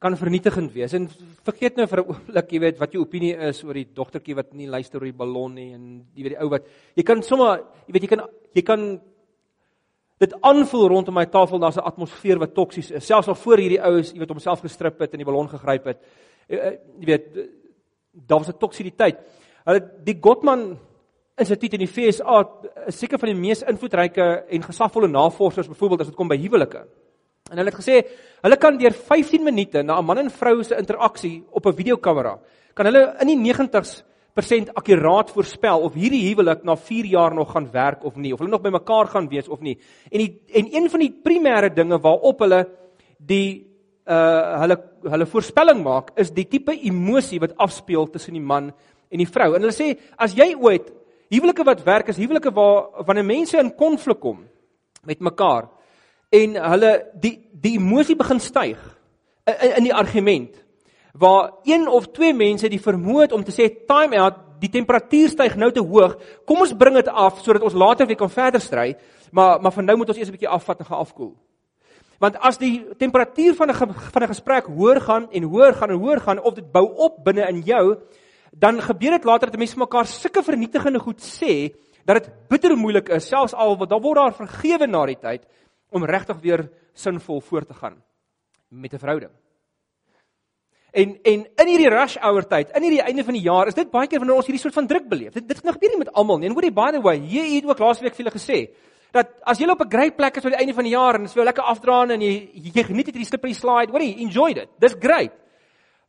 kan 0.02 0.16
vernietigend 0.19 0.72
wees. 0.75 0.93
En 0.99 1.06
vergeet 1.46 1.76
nou 1.78 1.87
vir 1.87 2.00
'n 2.02 2.08
oomblik, 2.10 2.50
jy 2.52 2.60
weet, 2.60 2.78
wat 2.78 2.93
jou 2.93 3.02
opinie 3.02 3.37
is 3.49 3.62
oor 3.62 3.75
die 3.75 3.87
dogtertjie 3.94 4.34
wat 4.34 4.52
nie 4.52 4.66
luister 4.66 4.99
oor 4.99 5.06
die 5.06 5.20
ballon 5.22 5.54
nie 5.54 5.72
en 5.75 6.06
jy 6.14 6.22
weet 6.22 6.34
die 6.34 6.43
ou 6.43 6.49
wat 6.50 6.66
jy 6.96 7.02
kan 7.02 7.22
sommer, 7.22 7.62
jy 7.87 7.93
weet 7.93 8.02
jy 8.02 8.08
kan 8.08 8.28
jy 8.54 8.62
kan 8.62 9.00
dit 10.22 10.34
aanvoel 10.40 10.88
rondom 10.92 11.16
my 11.19 11.26
tafel 11.26 11.58
daar's 11.58 11.76
'n 11.76 11.88
atmosfeer 11.90 12.38
wat 12.38 12.54
toksies 12.54 12.90
is. 12.90 13.06
Selfs 13.06 13.28
al 13.28 13.34
voor 13.34 13.58
hierdie 13.58 13.82
oues, 13.82 14.12
jy 14.12 14.19
weet, 14.19 14.28
homself 14.28 14.60
gestrip 14.60 14.98
het 15.00 15.12
en 15.12 15.19
die 15.19 15.26
ballon 15.26 15.48
gegryp 15.48 15.84
het. 15.84 15.98
Eh, 16.48 16.58
eh, 16.58 16.78
Jy 16.98 17.06
weet, 17.06 17.26
daar 18.12 18.38
was 18.38 18.48
'n 18.48 18.58
toksisiteit. 18.58 19.19
Hulle 19.64 19.90
die 20.04 20.19
Gottman 20.20 20.78
Instituut 21.36 21.72
in 21.72 21.78
die 21.78 21.88
FSA 21.88 22.48
is 22.86 22.98
seker 22.98 23.19
van 23.19 23.28
die 23.28 23.40
mees 23.40 23.62
invloedryke 23.62 24.44
en 24.48 24.62
gesagvolle 24.62 25.08
navorsers 25.08 25.69
byvoorbeeld 25.69 26.00
as 26.00 26.06
dit 26.06 26.16
kom 26.16 26.28
by 26.28 26.36
huwelike. 26.36 26.86
En 27.50 27.56
hulle 27.56 27.70
het 27.70 27.80
gesê 27.80 28.06
hulle 28.42 28.56
kan 28.56 28.78
deur 28.78 28.92
15 28.92 29.44
minute 29.44 29.82
na 29.82 29.98
'n 29.98 30.04
man 30.04 30.18
en 30.18 30.30
vrou 30.30 30.62
se 30.62 30.76
interaksie 30.76 31.44
op 31.50 31.66
'n 31.66 31.75
videokamera 31.75 32.38
kan 32.75 32.88
hulle 32.88 33.02
in 33.20 33.32
die 33.32 33.38
90% 34.32 34.73
akkuraat 34.73 35.31
voorspel 35.31 35.82
of 35.84 35.94
hierdie 35.94 36.23
huwelik 36.31 36.62
na 36.64 36.76
4 36.76 37.05
jaar 37.06 37.34
nog 37.34 37.52
gaan 37.52 37.69
werk 37.70 38.05
of 38.05 38.17
nie, 38.17 38.32
of 38.32 38.38
hulle 38.38 38.50
nog 38.50 38.62
bymekaar 38.62 39.06
gaan 39.06 39.29
wees 39.29 39.49
of 39.49 39.61
nie. 39.61 39.79
En 40.11 40.19
die 40.19 40.40
en 40.52 40.70
een 40.75 40.88
van 40.90 41.00
die 41.00 41.12
primêre 41.12 41.69
dinge 41.75 41.99
waarop 42.00 42.40
hulle 42.40 42.67
die 43.19 43.69
uh 44.08 44.61
hulle 44.62 44.79
hulle 45.02 45.26
voorspelling 45.26 45.82
maak 45.82 46.11
is 46.17 46.32
die 46.32 46.49
tipe 46.49 46.73
emosie 46.73 47.40
wat 47.40 47.56
afspeel 47.56 48.08
tussen 48.11 48.34
die 48.34 48.43
man 48.43 48.73
en 49.11 49.19
die 49.19 49.29
vrou. 49.29 49.52
En 49.55 49.61
hulle 49.61 49.76
sê 49.76 49.99
as 50.17 50.35
jy 50.35 50.55
ooit 50.56 50.88
huwelike 51.31 51.64
wat 51.64 51.85
werk 51.85 52.08
is 52.08 52.17
huwelike 52.17 52.50
waar 52.55 53.05
wanneer 53.06 53.25
mense 53.28 53.58
in 53.58 53.75
konflik 53.76 54.20
kom 54.20 54.46
met 55.05 55.20
mekaar 55.20 55.69
en 56.32 56.56
hulle 56.56 56.93
die 57.20 57.37
die 57.52 57.76
emosie 57.76 58.17
begin 58.17 58.40
styg 58.40 58.81
in, 59.44 59.76
in 59.76 59.85
die 59.90 59.94
argument 59.94 60.62
waar 61.12 61.53
een 61.64 61.88
of 61.88 62.09
twee 62.11 62.35
mense 62.35 62.69
die 62.69 62.81
vermoë 62.81 63.26
het 63.26 63.32
om 63.32 63.44
te 63.44 63.53
sê 63.53 63.69
time 63.87 64.19
out 64.19 64.41
die 64.62 64.70
temperatuur 64.70 65.29
styg 65.29 65.56
nou 65.56 65.73
te 65.73 65.82
hoog. 65.82 66.17
Kom 66.47 66.62
ons 66.64 66.75
bring 66.79 66.94
dit 66.94 67.09
af 67.09 67.43
sodat 67.43 67.62
ons 67.67 67.75
later 67.75 68.06
weer 68.06 68.17
kan 68.17 68.31
verder 68.31 68.61
stry. 68.61 68.97
Maar 69.31 69.61
maar 69.61 69.73
vir 69.73 69.85
nou 69.85 69.97
moet 69.97 70.09
ons 70.09 70.19
eers 70.19 70.29
'n 70.29 70.37
bietjie 70.38 70.49
afvat 70.49 70.79
en 70.79 70.87
gaan 70.87 70.99
afkoel. 70.99 71.35
Want 72.19 72.38
as 72.38 72.59
die 72.59 72.87
temperatuur 72.99 73.55
van 73.55 73.70
'n 73.70 73.75
van 74.12 74.23
'n 74.23 74.29
gesprek 74.35 74.64
hoër 74.67 75.00
gaan 75.00 75.31
en 75.31 75.43
hoër 75.43 75.75
gaan 75.75 75.91
en 75.91 75.99
hoër 75.99 76.20
gaan 76.20 76.41
of 76.41 76.55
dit 76.55 76.73
bou 76.73 76.87
op 76.97 77.25
binne 77.25 77.49
in 77.49 77.61
jou 77.61 77.99
dan 78.53 78.81
gebeur 78.81 79.11
dit 79.11 79.25
later 79.25 79.50
dat 79.50 79.59
mense 79.59 79.78
mekaar 79.78 80.07
sulke 80.07 80.42
vernietigende 80.42 81.00
goed 81.00 81.21
sê 81.21 81.73
dat 82.04 82.25
dit 82.25 82.33
bitter 82.49 82.76
moeilik 82.76 83.09
is 83.09 83.28
selfs 83.28 83.54
al 83.54 83.76
wat 83.78 83.88
dan 83.88 84.02
word 84.02 84.19
daar 84.19 84.35
vergewe 84.37 84.87
na 84.87 85.07
die 85.07 85.16
tyd 85.16 85.47
om 85.90 86.04
regtig 86.04 86.40
weer 86.40 86.69
sinvol 86.92 87.40
voort 87.40 87.69
te 87.69 87.75
gaan 87.75 88.02
met 88.69 88.92
'n 88.92 88.99
verhouding. 88.99 89.33
En 90.92 91.14
en 91.22 91.44
in 91.56 91.68
hierdie 91.70 91.88
rush 91.88 92.18
hour 92.20 92.44
tyd, 92.44 92.70
in 92.76 92.84
hierdie 92.84 93.02
einde 93.02 93.25
van 93.25 93.37
die 93.37 93.44
jaar, 93.46 93.68
is 93.70 93.76
dit 93.76 93.90
baie 93.90 94.06
keer 94.06 94.20
wanneer 94.20 94.37
ons 94.37 94.49
hierdie 94.49 94.61
soort 94.61 94.76
van 94.76 94.87
druk 94.87 95.06
beleef. 95.08 95.32
Dit 95.32 95.49
dit 95.49 95.61
gebeur 95.64 95.94
nie 95.94 96.00
met 96.02 96.12
almal 96.12 96.38
nie. 96.38 96.50
En 96.50 96.56
hoorie 96.56 96.72
by 96.72 96.90
the 96.92 97.00
way, 97.00 97.16
jy 97.16 97.44
het 97.54 97.68
ook 97.68 97.80
laasweek 97.80 98.12
vir 98.12 98.25
julle 98.25 98.34
gesê 98.34 98.58
dat 99.12 99.28
as 99.44 99.58
jy 99.61 99.68
op 99.68 99.80
'n 99.80 99.90
great 99.90 100.16
plek 100.16 100.37
is 100.37 100.42
vir 100.42 100.52
die 100.52 100.61
einde 100.61 100.75
van 100.75 100.84
die 100.84 100.92
jaar 100.92 101.14
en 101.14 101.20
dit 101.20 101.28
is 101.28 101.34
vir 101.34 101.42
jou 101.42 101.49
lekker 101.49 101.64
afdraan 101.64 102.11
en 102.11 102.20
jy 102.20 102.50
jy 102.54 102.84
geniet 102.84 103.06
dit 103.06 103.14
hierdie 103.14 103.28
slippery 103.28 103.52
slide, 103.52 103.92
hoorie, 103.92 104.16
enjoy 104.20 104.52
dit. 104.54 104.68
Dis 104.78 104.94
great. 105.00 105.32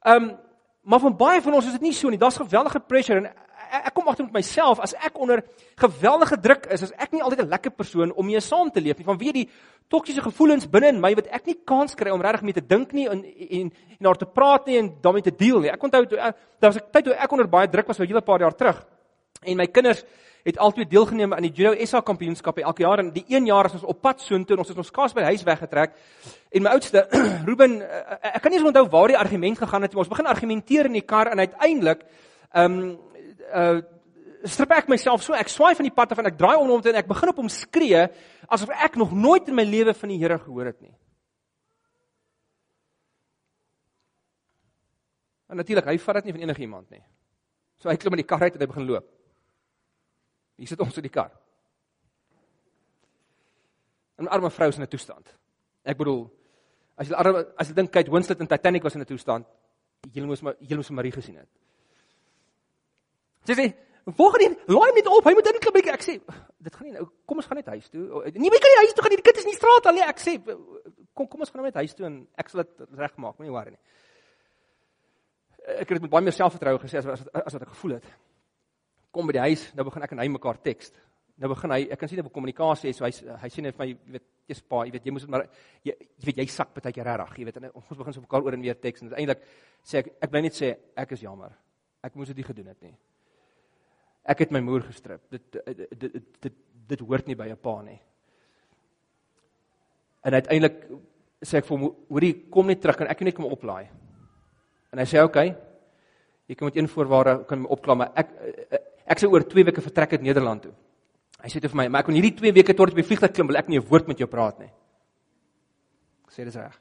Ehm 0.06 0.24
um, 0.24 0.38
maar 0.84 1.00
van 1.00 1.16
baie 1.18 1.42
van 1.42 1.54
ons 1.54 1.66
is 1.66 1.72
dit 1.72 1.82
nie 1.82 1.94
so 1.94 2.10
nie. 2.10 2.18
Daar's 2.18 2.38
geweldige 2.38 2.80
pressure 2.80 3.18
en 3.18 3.32
ek, 3.74 3.90
ek 3.90 3.96
kom 3.98 4.10
agter 4.12 4.28
met 4.28 4.40
myself 4.40 4.82
as 4.84 4.94
ek 4.94 5.18
onder 5.20 5.44
geweldige 5.82 6.38
druk 6.42 6.68
is, 6.74 6.86
as 6.88 6.94
ek 6.98 7.14
nie 7.16 7.24
altyd 7.24 7.44
'n 7.44 7.54
lekker 7.54 7.72
persoon 7.72 8.14
om 8.14 8.26
mee 8.26 8.42
saam 8.42 8.72
te 8.72 8.82
leef 8.82 8.98
nie. 8.98 9.06
Van 9.06 9.18
wie 9.18 9.34
die 9.34 9.50
toksiese 9.90 10.22
gevoelens 10.22 10.70
binne 10.70 10.88
in 10.88 11.02
my 11.02 11.14
wat 11.16 11.28
ek 11.28 11.46
nie 11.46 11.60
kans 11.66 11.96
kry 11.96 12.12
om 12.12 12.22
regtig 12.22 12.42
mee 12.42 12.54
te 12.54 12.68
dink 12.68 12.94
nie 12.94 13.08
en 13.10 13.24
en 13.24 13.72
en 14.00 14.04
daar 14.04 14.18
te 14.18 14.26
praat 14.26 14.66
nie 14.68 14.78
en 14.78 14.92
daarmee 15.02 15.24
te 15.24 15.36
deel 15.36 15.60
nie. 15.60 15.70
Ek 15.70 15.84
onthou 15.84 16.06
toe 16.06 16.18
daar 16.18 16.72
was 16.72 16.78
'n 16.78 16.92
tyd 16.92 17.04
toe 17.06 17.14
ek 17.14 17.32
onder 17.32 17.48
baie 17.48 17.68
druk 17.68 17.88
was, 17.88 17.98
so 17.98 18.04
'n 18.04 18.08
hele 18.08 18.22
paar 18.22 18.40
jaar 18.40 18.56
terug. 18.56 18.86
En 19.42 19.58
my 19.58 19.68
kinders 19.68 20.04
het 20.44 20.58
altyd 20.58 20.90
deelgeneem 20.90 21.34
aan 21.34 21.42
die 21.42 21.52
Judo 21.52 21.86
SA 21.86 22.02
kampioenskappe 22.02 22.62
elke 22.62 22.84
jaar 22.84 23.00
en 23.00 23.12
die 23.12 23.24
een 23.28 23.46
jaar 23.46 23.66
as 23.66 23.74
ons 23.74 23.84
op 23.84 24.02
pad 24.02 24.22
soontoe 24.22 24.58
en 24.58 24.60
ons 24.60 24.68
het 24.68 24.78
ons 24.78 24.92
kaas 24.92 25.14
by 25.14 25.24
die 25.24 25.32
huis 25.32 25.44
weggetrek. 25.44 25.96
En 26.52 26.66
my 26.66 26.70
oudste, 26.70 27.08
Ruben, 27.48 27.82
ek 28.20 28.42
kan 28.42 28.52
nie 28.52 28.60
eens 28.60 28.68
onthou 28.68 28.90
waar 28.90 29.08
die 29.08 29.18
argument 29.18 29.58
gegaan 29.58 29.82
het 29.82 29.94
nie. 29.94 30.00
Ons 30.00 30.12
begin 30.12 30.28
argumenteer 30.28 30.86
in 30.86 31.00
die 31.00 31.08
kar 31.08 31.32
en 31.32 31.40
uiteindelik 31.40 32.04
ehm 32.54 32.80
um, 32.80 33.00
uh 33.52 33.82
strip 34.44 34.74
ek 34.76 34.90
myself 34.92 35.24
so 35.24 35.34
ek 35.34 35.48
swaai 35.48 35.72
van 35.76 35.88
die 35.88 35.96
pad 35.96 36.12
af 36.12 36.20
en 36.20 36.28
ek 36.28 36.36
draai 36.36 36.58
om 36.60 36.68
hom 36.68 36.82
en 36.84 37.00
ek 37.00 37.08
begin 37.08 37.32
op 37.32 37.38
hom 37.40 37.48
skree 37.48 38.02
asof 38.52 38.74
ek 38.76 38.98
nog 39.00 39.14
nooit 39.16 39.48
in 39.48 39.56
my 39.56 39.64
lewe 39.64 39.94
van 39.96 40.12
die 40.12 40.18
Here 40.20 40.36
gehoor 40.40 40.68
het 40.68 40.82
nie. 40.82 40.92
En 45.48 45.58
natuurlik, 45.62 45.86
hy 45.86 45.98
vat 46.02 46.20
dit 46.20 46.26
nie 46.28 46.34
van 46.34 46.44
enige 46.48 46.62
iemand 46.66 46.90
nie. 46.92 47.04
So 47.80 47.90
hy 47.90 47.96
klim 48.02 48.18
in 48.18 48.24
die 48.24 48.28
kar 48.28 48.42
uit 48.42 48.56
en 48.56 48.64
hy 48.64 48.68
begin 48.68 48.88
loop. 48.90 49.08
Hier 50.58 50.68
sit 50.68 50.82
ons 50.84 50.98
in 50.98 51.08
die 51.08 51.14
kar. 51.14 51.32
'n 54.20 54.28
Arme 54.28 54.50
vrou 54.50 54.70
is 54.70 54.78
in 54.78 54.84
'n 54.84 54.88
toestand. 54.88 55.28
Ek 55.84 55.98
bedoel, 55.98 56.32
as 56.98 57.08
jy 57.08 57.16
arme 57.16 57.46
as 57.58 57.68
jy 57.68 57.76
dink 57.76 57.92
Kate 57.92 58.12
Winslet 58.12 58.40
in 58.40 58.48
Titanic 58.48 58.84
was 58.84 58.96
in 58.96 59.02
'n 59.02 59.06
toestand, 59.06 59.46
Julle 60.12 60.28
moes 60.28 60.42
maar 60.42 60.56
julle 60.60 60.82
moes 60.82 60.90
Marie 60.90 61.12
gesien 61.12 61.38
het. 61.38 61.50
Sy 63.44 63.56
sê, 63.58 63.66
"Waar 64.06 64.32
gaan 64.32 64.42
jy? 64.42 64.50
Laai 64.68 64.90
hom 64.90 64.96
net 64.96 65.08
op. 65.08 65.26
Hy 65.26 65.34
moet 65.34 65.48
inklim." 65.48 65.94
Ek 65.94 66.02
sê, 66.02 66.22
"Dit 66.60 66.76
gaan 66.76 66.88
nie 66.88 66.94
nou. 66.94 67.08
Kom 67.26 67.38
ons 67.38 67.46
gaan 67.48 67.58
net 67.58 67.68
huis 67.68 67.90
toe." 67.90 68.02
Nee, 68.02 68.50
jy 68.50 68.60
kan 68.60 68.72
nie 68.72 68.82
huis 68.84 68.94
toe 68.94 69.04
gaan 69.04 69.10
nie. 69.12 69.22
Die 69.22 69.28
kind 69.32 69.38
is 69.38 69.44
in 69.44 69.52
die 69.52 69.58
straat 69.58 69.86
al 69.86 69.94
nie. 69.94 70.04
Ek 70.04 70.20
sê, 70.20 70.42
"Kom 71.14 71.28
kom 71.28 71.40
ons 71.40 71.50
gaan 71.50 71.62
nou 71.62 71.68
net 71.68 71.76
huis 71.76 71.94
toe 71.94 72.06
en 72.06 72.28
ek 72.38 72.50
sal 72.50 72.64
dit 72.64 72.88
regmaak. 72.98 73.38
Moenie 73.38 73.54
worry 73.54 73.72
nie." 73.72 73.80
Ek 75.64 75.88
het 75.88 75.96
dit 75.96 76.02
met 76.02 76.12
baie 76.12 76.24
meer 76.24 76.34
selfvertroue 76.34 76.80
gesê 76.80 76.98
as 76.98 77.06
as, 77.06 77.28
as 77.34 77.54
wat 77.54 77.62
ek 77.62 77.70
gevoel 77.70 77.94
het. 77.94 78.06
Kom 79.12 79.28
by 79.28 79.34
die 79.34 79.40
huis, 79.40 79.74
nou 79.76 79.86
begin 79.86 80.04
ek 80.04 80.12
en 80.12 80.20
hy 80.20 80.28
mekaar 80.28 80.62
teks. 80.62 80.92
Nou 81.38 81.50
begin 81.50 81.72
hy, 81.72 81.82
ek 81.92 82.00
kan 82.00 82.10
sien 82.10 82.20
dat 82.20 82.28
die 82.28 82.34
kommunikasie 82.34 82.90
is, 82.90 82.98
so 82.98 83.06
hy 83.06 83.38
hy 83.42 83.50
sê 83.50 83.62
net 83.62 83.76
vir 83.78 83.86
my, 83.86 83.88
jy 83.90 84.12
weet, 84.16 84.26
jy's 84.52 84.62
pa, 84.62 84.84
jy 84.86 84.92
weet, 84.92 85.06
jy 85.06 85.14
moet 85.16 85.28
maar 85.34 85.46
jy, 85.82 85.96
jy 85.96 86.26
weet 86.28 86.38
jy 86.44 86.46
sak 86.52 86.74
baie 86.76 86.94
keer 86.94 87.08
regtig, 87.10 87.40
jy 87.40 87.48
weet, 87.48 87.58
en 87.58 87.72
ons 87.80 88.02
begin 88.04 88.14
so 88.14 88.22
mekaar 88.22 88.46
oor 88.46 88.58
en 88.58 88.62
weer 88.62 88.78
teks 88.80 89.02
en 89.02 89.14
uiteindelik 89.14 89.48
sê 89.82 90.04
ek 90.04 90.12
ek 90.22 90.34
bly 90.34 90.44
net 90.46 90.58
sê 90.58 90.74
ek 91.00 91.16
is 91.16 91.24
jammer. 91.26 91.56
Ek 92.04 92.16
moes 92.20 92.30
dit 92.30 92.38
nie 92.38 92.46
gedoen 92.46 92.70
het 92.74 92.82
nie. 92.84 92.94
Ek 94.24 94.40
het 94.40 94.52
my 94.56 94.62
moer 94.64 94.86
gestrip. 94.88 95.22
Dit 95.32 95.44
dit 95.52 95.84
dit 96.00 96.20
dit, 96.42 96.54
dit 96.88 97.00
hoort 97.00 97.28
nie 97.28 97.36
by 97.36 97.50
'n 97.50 97.58
pa 97.58 97.82
nie. 97.82 98.00
En 100.24 100.34
uiteindelik 100.34 100.88
sê 101.44 101.58
ek 101.58 101.66
vir 101.66 101.78
hom, 101.78 101.96
"Hoorie, 102.10 102.50
kom 102.50 102.68
net 102.68 102.82
terug 102.82 103.02
en 103.02 103.08
ek 103.08 103.18
kan 103.18 103.26
net 103.26 103.36
kom 103.36 103.46
oplaai." 103.46 103.90
En 104.92 105.00
hy 105.00 105.06
sê, 105.06 105.24
"Oké. 105.24 105.24
Okay, 105.24 105.58
jy 106.48 106.56
kan 106.56 106.66
met 106.66 106.76
een 106.76 106.88
voorwaarde 106.88 107.46
kan 107.46 107.62
my 107.62 107.68
opklaar, 107.68 107.98
maar 107.98 108.12
ek 108.16 108.30
ek 109.06 109.20
sê 109.20 109.30
oor 109.32 109.44
2 109.44 109.64
weke 109.64 109.82
vertrek 109.82 110.12
uit 110.12 110.22
Nederland 110.22 110.62
toe." 110.62 110.74
Hy 111.42 111.50
sê 111.50 111.60
dit 111.60 111.72
vir 111.72 111.78
my, 111.78 111.88
"Maar 111.88 112.00
ek 112.00 112.06
kon 112.06 112.16
hierdie 112.16 112.36
2 112.36 112.54
weke 112.54 112.74
tot 112.74 112.90
op 112.90 112.96
die 112.96 113.04
vliegtuig 113.04 113.32
klim, 113.32 113.48
wil 113.48 113.58
ek 113.58 113.68
nie 113.68 113.78
'n 113.78 113.88
woord 113.90 114.08
met 114.08 114.18
jou 114.18 114.28
praat 114.28 114.60
nie." 114.60 114.72
Ek 116.26 116.32
sê 116.32 116.46
dis 116.46 116.56
reg. 116.56 116.80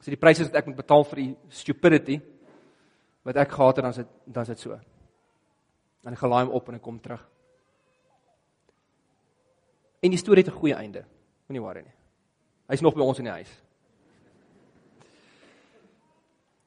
As 0.00 0.06
so 0.06 0.10
die 0.10 0.16
pryse 0.16 0.44
wat 0.44 0.54
ek 0.54 0.66
moet 0.66 0.76
betaal 0.76 1.04
vir 1.04 1.16
die 1.16 1.36
stupidity 1.50 2.20
wat 3.22 3.36
ek 3.36 3.50
gehad 3.50 3.76
het 3.76 3.84
dan 3.84 3.90
is 3.90 3.96
dit 3.96 4.06
dan 4.26 4.42
is 4.42 4.48
dit 4.48 4.58
so. 4.58 4.80
En 6.04 6.12
ek 6.12 6.22
gelaai 6.22 6.44
hom 6.44 6.54
op 6.56 6.68
en 6.68 6.78
ek 6.78 6.82
kom 6.82 7.00
terug. 7.00 7.22
En 10.00 10.10
die 10.10 10.18
storie 10.18 10.44
het 10.44 10.52
'n 10.52 10.58
goeie 10.58 10.74
einde. 10.74 11.04
Moenie 11.48 11.62
worry 11.62 11.82
nie. 11.82 11.96
Hy's 12.68 12.80
nog 12.80 12.94
by 12.94 13.00
ons 13.00 13.18
in 13.18 13.24
die 13.24 13.32
huis. 13.32 13.50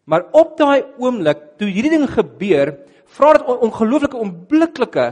Maar 0.04 0.28
op 0.32 0.58
daai 0.58 0.84
oomblik 1.00 1.58
toe 1.58 1.68
hierdie 1.68 1.94
ding 1.98 2.10
gebeur, 2.10 2.74
vra 3.06 3.34
dit 3.34 3.48
ongelooflike 3.48 4.18
onbliklike 4.18 5.06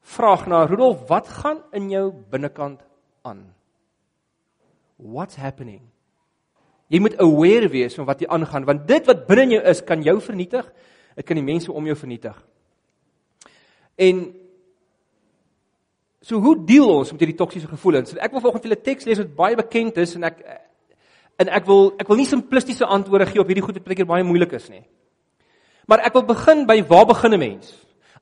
vraag 0.00 0.46
na 0.46 0.64
Rudolf, 0.66 1.06
wat 1.08 1.28
gaan 1.28 1.62
in 1.72 1.90
jou 1.90 2.12
binnekant 2.30 2.82
aan? 3.22 3.44
What's 4.96 5.36
happening? 5.36 5.80
Jy 6.90 6.98
moet 6.98 7.18
aware 7.22 7.68
wees 7.70 7.94
van 7.94 8.08
wat 8.08 8.18
hier 8.24 8.32
aangaan 8.34 8.66
want 8.66 8.88
dit 8.88 9.06
wat 9.06 9.26
binne 9.28 9.42
in 9.46 9.50
jou 9.50 9.62
is 9.70 9.84
kan 9.86 10.02
jou 10.02 10.16
vernietig. 10.20 10.66
Dit 11.14 11.26
kan 11.26 11.38
die 11.38 11.46
mense 11.46 11.70
om 11.72 11.86
jou 11.86 11.96
vernietig. 11.96 12.34
En 14.00 14.20
so 16.24 16.40
hoe 16.40 16.56
deel 16.64 16.88
ons 16.88 17.12
met 17.12 17.20
hierdie 17.20 17.36
toksiese 17.36 17.68
gevoelens? 17.68 18.14
Ek 18.16 18.32
wil 18.32 18.40
vanoggend 18.40 18.72
'n 18.72 18.82
teks 18.82 19.04
lees 19.04 19.20
wat 19.20 19.36
baie 19.36 19.56
bekend 19.56 19.96
is 19.98 20.14
en 20.16 20.24
ek 20.24 20.40
en 21.38 21.48
ek 21.48 21.66
wil 21.66 21.92
ek 21.98 22.08
wil 22.08 22.16
nie 22.16 22.28
simplistiese 22.28 22.86
antwoorde 22.86 23.26
gee 23.26 23.40
op 23.40 23.46
hierdie 23.46 23.64
goed 23.64 23.76
wat 23.76 23.84
baie 23.84 23.96
keer 23.96 24.06
baie 24.06 24.24
moeilik 24.24 24.52
is 24.52 24.68
nie. 24.68 24.84
Maar 25.86 26.06
ek 26.06 26.12
wil 26.12 26.22
begin 26.22 26.66
by 26.66 26.82
waar 26.88 27.06
begin 27.06 27.34
'n 27.34 27.38
mens? 27.38 27.74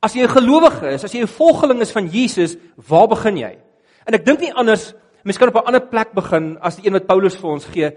As 0.02 0.14
jy 0.14 0.23
'n 0.23 0.28
gelowige 0.28 0.94
is, 0.94 1.04
as 1.04 1.12
jy 1.12 1.23
'n 1.23 1.26
volgeling 1.26 1.80
is 1.80 1.92
van 1.92 2.06
Jesus, 2.06 2.56
waar 2.76 3.08
begin 3.08 3.37
jy? 3.37 3.58
En 4.06 4.14
ek 4.14 4.25
dink 4.25 4.40
nie 4.40 4.54
anders, 4.54 4.94
mens 5.25 5.38
kan 5.38 5.49
op 5.49 5.54
'n 5.54 5.66
ander 5.66 5.87
plek 5.87 6.12
begin 6.12 6.58
as 6.61 6.76
die 6.76 6.87
een 6.87 6.92
wat 6.92 7.06
Paulus 7.06 7.37
vir 7.37 7.50
ons 7.50 7.64
gee 7.66 7.92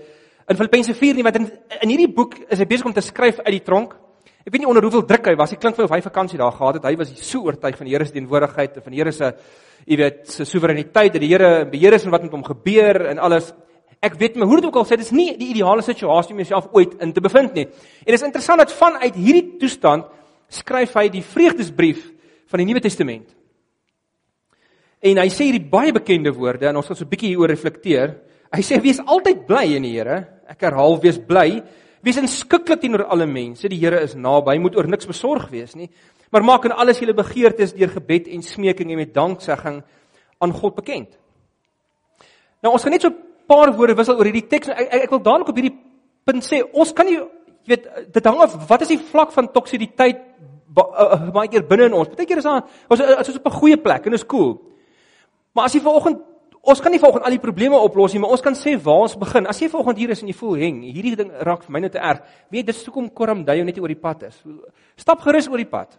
in 0.49 0.57
Filippense 0.57 0.93
4 0.93 1.15
nie, 1.15 1.23
want 1.23 1.35
in, 1.35 1.51
in 1.81 1.89
hierdie 1.89 2.13
boek 2.13 2.35
is 2.49 2.59
hy 2.59 2.65
besig 2.65 2.85
om 2.85 2.93
te 2.93 3.01
skryf 3.01 3.39
uit 3.39 3.55
die 3.55 3.63
tronk. 3.63 3.95
Ek 4.41 4.53
weet 4.53 4.63
nie 4.63 4.69
onder 4.69 4.81
hoeveel 4.81 5.03
druk 5.05 5.27
hy 5.29 5.35
was. 5.37 5.51
Dit 5.53 5.61
klink 5.61 5.75
vir 5.77 5.85
my 5.85 5.89
of 5.89 5.95
hy 5.95 6.01
vakansie 6.01 6.39
daar 6.39 6.53
gehad 6.55 6.79
het. 6.79 6.85
Hy 6.89 6.95
was 6.97 7.11
so 7.21 7.43
oortuig 7.45 7.75
van 7.77 7.85
die 7.85 7.93
Here 7.93 8.05
se 8.07 8.15
teenwoordigheid 8.15 8.77
en 8.79 8.85
van 8.85 8.95
die 8.95 9.01
Here 9.01 9.11
se 9.13 9.33
jy 9.85 9.97
weet 9.97 10.31
se 10.33 10.45
soewereiniteit 10.45 11.13
dat 11.13 11.21
die 11.21 11.29
Here 11.29 11.65
beheer 11.69 11.93
is 11.97 12.07
van 12.07 12.15
wat 12.15 12.25
met 12.25 12.33
hom 12.33 12.45
gebeur 12.47 13.05
en 13.11 13.21
alles. 13.21 13.51
Ek 14.01 14.15
weet 14.17 14.39
maar 14.39 14.49
hoe 14.49 14.57
dit 14.57 14.65
ook 14.65 14.79
al 14.81 14.87
sê, 14.89 14.97
dis 14.97 15.13
nie 15.13 15.35
die 15.37 15.51
ideale 15.53 15.83
situasie 15.85 16.33
om 16.33 16.41
jouself 16.41 16.71
ooit 16.73 16.95
in 17.05 17.13
te 17.13 17.21
bevind 17.21 17.53
nie. 17.53 17.67
En 17.67 18.09
dit 18.09 18.17
is 18.17 18.25
interessant 18.25 18.63
dat 18.63 18.73
vanuit 18.73 19.13
hierdie 19.13 19.59
toestand 19.61 20.09
skryf 20.51 20.95
hy 20.97 21.05
die 21.13 21.21
vreugdesbrief 21.21 22.07
van 22.49 22.63
die 22.63 22.67
Nuwe 22.71 22.81
Testament. 22.81 23.29
En 25.01 25.21
hy 25.21 25.27
sê 25.33 25.51
hierdie 25.51 25.69
baie 25.69 25.93
bekende 25.93 26.33
woorde 26.33 26.65
en 26.69 26.81
ons 26.81 26.89
gaan 26.89 26.97
so 26.97 27.05
'n 27.05 27.13
bietjie 27.13 27.29
hieroor 27.29 27.53
reflekteer. 27.53 28.17
Hy 28.51 28.61
sê 28.61 28.81
wees 28.81 28.99
altyd 28.99 29.45
bly 29.45 29.75
in 29.75 29.83
die 29.83 29.93
Here. 29.93 30.27
Ek 30.49 30.61
herhaal 30.61 30.99
wees 31.01 31.17
bly. 31.17 31.61
Wees 32.01 32.17
inskikkelik 32.17 32.81
teenoor 32.81 33.05
alle 33.13 33.27
mense. 33.29 33.69
Die 33.69 33.79
Here 33.79 34.01
is 34.01 34.15
naby. 34.15 34.57
Moet 34.57 34.75
oor 34.75 34.87
niks 34.87 35.09
besorg 35.09 35.49
wees 35.49 35.75
nie. 35.75 35.89
Maar 36.31 36.43
maak 36.43 36.65
in 36.65 36.71
alles 36.71 36.99
julle 36.99 37.13
begeertes 37.13 37.73
deur 37.73 37.89
gebed 37.89 38.27
en 38.27 38.41
smeking 38.41 38.91
en 38.91 38.97
met 38.97 39.13
danksegging 39.13 39.81
aan 40.41 40.53
God 40.53 40.75
bekend. 40.75 41.17
Nou 42.61 42.73
ons 42.73 42.83
gaan 42.83 42.91
net 42.91 43.01
so 43.01 43.09
'n 43.09 43.17
paar 43.47 43.73
woorde 43.75 43.95
wissel 43.95 44.17
oor 44.17 44.25
hierdie 44.25 44.47
teks. 44.47 44.69
Ek, 44.69 44.87
ek, 44.93 45.03
ek 45.03 45.09
wil 45.09 45.21
dadelik 45.21 45.49
op 45.49 45.55
hierdie 45.55 45.77
punt 46.25 46.43
sê, 46.43 46.63
ons 46.73 46.93
kan 46.93 47.05
nie 47.05 47.17
jy 47.17 47.75
weet 47.75 48.13
dit 48.13 48.25
hang 48.25 48.39
af 48.41 48.55
wat 48.69 48.81
is 48.81 48.87
die 48.87 48.97
vlak 48.97 49.31
van 49.31 49.51
toksisiteit 49.51 50.21
baie 50.71 51.49
keer 51.51 51.65
binne 51.67 51.89
in 51.89 51.93
ons. 51.93 52.07
Partykeer 52.07 52.37
is 52.37 52.47
daar 52.47 52.63
ons 52.89 53.29
is 53.29 53.37
op 53.37 53.45
'n 53.45 53.59
goeie 53.59 53.77
plek 53.77 54.05
en 54.05 54.13
is 54.13 54.25
cool. 54.25 54.61
Maar 55.53 55.65
as 55.65 55.73
jy 55.73 55.81
vanoggend 55.81 56.19
ons 56.61 56.81
kan 56.81 56.93
nie 56.93 56.99
vanoggend 57.01 57.25
al 57.25 57.33
die 57.33 57.41
probleme 57.41 57.77
oplos 57.79 58.13
nie, 58.13 58.21
maar 58.21 58.33
ons 58.35 58.43
kan 58.45 58.55
sê 58.57 58.75
waar 58.77 59.07
ons 59.07 59.17
begin. 59.17 59.47
As 59.49 59.59
jy 59.61 59.69
vanoggend 59.71 59.97
hier 59.97 60.13
is 60.13 60.21
en 60.21 60.29
jy 60.29 60.35
voel 60.37 60.59
heng, 60.61 60.81
hierdie 60.85 61.15
ding 61.17 61.31
raak 61.47 61.63
vir 61.65 61.73
my 61.73 61.81
net 61.81 61.95
te 61.95 62.01
erg. 62.01 62.21
Weet 62.53 62.69
dis 62.69 62.83
hoekom 62.85 63.09
Koram 63.17 63.43
Dayo 63.47 63.65
net 63.65 63.79
oor 63.81 63.91
die 63.91 63.99
pad 63.99 64.27
is. 64.29 64.37
Stap 64.99 65.23
gerus 65.25 65.49
oor 65.49 65.61
die 65.61 65.69
pad. 65.69 65.97